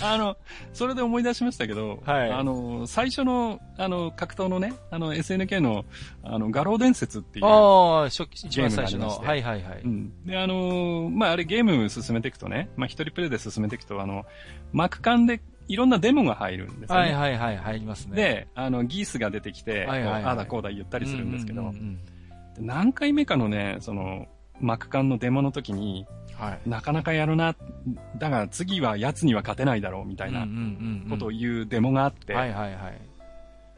[0.00, 0.36] あの、
[0.72, 5.84] それで思い出しましたけど、はいあの、最初の、あの、格闘のね、あの、SNK の、
[6.22, 9.08] あの、画廊伝説っていう、ああ、初期、一番最初の。
[9.08, 9.80] はいはいはい。
[9.82, 10.24] うん。
[10.24, 14.24] で、あのーまあ、あれゲーム進めていくとね、まあ、一人プレイで進めていくと、あの、
[14.72, 17.02] 幕間でいろんなデモが入るんですよね。
[17.02, 18.16] はいはいはい、入りますね。
[18.16, 21.98] で、あの、ギースが出てきて、はいはいはいああだこうだ言ったりするんですけど、うううん
[22.54, 24.26] で何回目かのね、その、
[24.60, 26.68] 幕間のデモの時に、うんはい。
[26.68, 27.56] なかなかやるな、
[28.16, 33.00] だが次は奴には勝てないだろう、みたいなうんうんうんうんことを言うデモがあって、はいはいはい。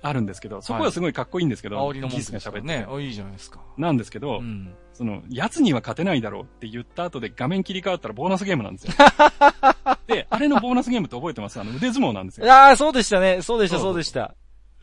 [0.03, 2.67] あるんですけど、そこはすごいかっこいいんですけど、煽りのギース文句ですが喋ってて。。
[2.67, 3.61] ねあ、いいじゃないですか。
[3.77, 4.75] なんですけど、うん。
[4.93, 8.93] その、奴には勝てないだろうって言った後で画面切り替わったらボーナスゲームなんですよ。
[10.07, 11.61] で、あれのボーナスゲームって覚えてます？
[11.61, 12.53] あの、腕相撲なんですよ。
[12.53, 13.43] ああ、そうでしたね。
[13.43, 14.35] そうでした、そうでした。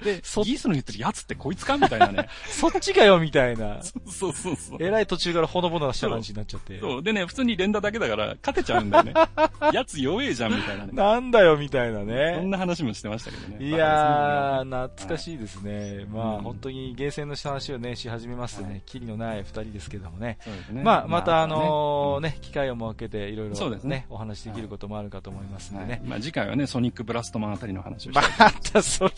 [0.04, 2.30] で、そギースの言ってる奴ってこいつかみたいなね。
[2.48, 3.82] そっちかよ、みたいな。
[3.82, 4.78] そうそうそう。
[4.80, 6.80] えらい途中からほのぼのした感じになっちゃって。
[6.80, 7.04] そう。
[7.04, 9.14] でね、普通に連打だけだから勝てちゃうんだよね。
[9.74, 10.92] 奴弱えじゃんみたいなね。
[10.94, 12.42] なんだよ、みたいなそんね。
[12.46, 13.66] な話もしてましたけどね。
[13.66, 16.06] いやー、懐かしいですね。
[16.12, 20.38] まあ、うん本当にゲーセンの話をね、し始めますね、キリのない二人ですけどもね。
[20.42, 25.92] そうですねまあ、またあのねね、機会を設けていろいろそうですねね、お話できることもあるかと思いますんでね。
[25.92, 28.22] はいまあ次回はね、ソニックブラストマンあたりの話をし ま
[28.52, 29.12] たそれ、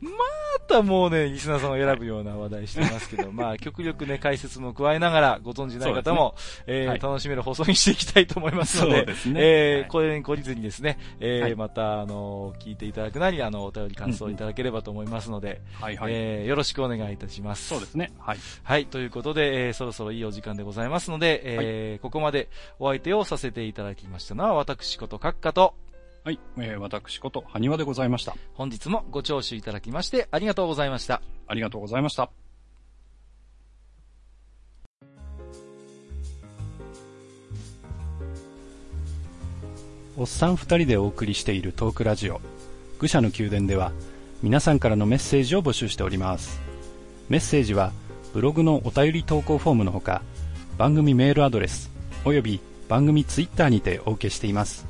[0.00, 0.08] ま
[0.68, 6.34] たもうね、リスナーさんが選ぶような話題してますけど、 まあ、極力ね、解説も加えながら、ご存知ない方も、
[6.66, 16.12] えーはい楽しめる放送にしていきたいと思いますので、ですねはいえーこれに懲りずにですね、えーはいまた、あの、聞いていただくなり、あの、お便り感想いただければと思いますので、はいはい。
[16.12, 17.68] えーよろしくお願いいたします。
[17.68, 18.12] そうですね。
[18.18, 18.38] はい。
[18.62, 22.48] はい、ということで、えーそろそろいいお時間でございますので、えーここまで
[22.78, 25.74] お相手をさせていただきましたのは、私こと閣下と、
[26.28, 26.38] はい。
[26.58, 28.36] えー私こと、埴輪でございました。
[28.52, 31.22] 本日もご聴取いただきまして、ありがとうございました。
[31.46, 32.30] ありがとうございました。
[40.18, 42.42] おっさん二人でお送りしているトークラジオ、
[42.98, 43.92] 愚者の宮殿では、
[44.42, 46.60] 皆さんからのメッセージを募集しております。
[47.30, 47.92] メッセージは、
[48.34, 50.20] ブログのお便り投稿フォームのほか、
[50.76, 51.90] 番組メールアドレス、
[52.26, 54.86] および番組ツイッターにてお受けしています。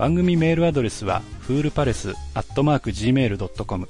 [0.00, 3.86] 番組メールアドレスは、フールパレスアットマーク Gmail.com、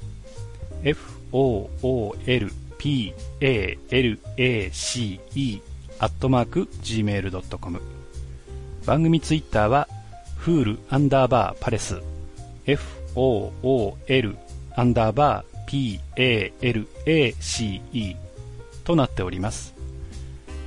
[0.83, 3.13] foolpalace
[5.99, 7.81] アットマーク gmail.com
[8.85, 9.87] 番組ツイッターは
[10.35, 12.01] フールアンダーバーパレス。
[12.65, 14.35] FOOL
[14.75, 18.17] アンダーバー PALACE
[18.83, 19.73] となっております。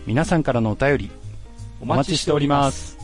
[0.07, 1.11] 皆さんからのお便り
[1.83, 3.04] お待ちしております。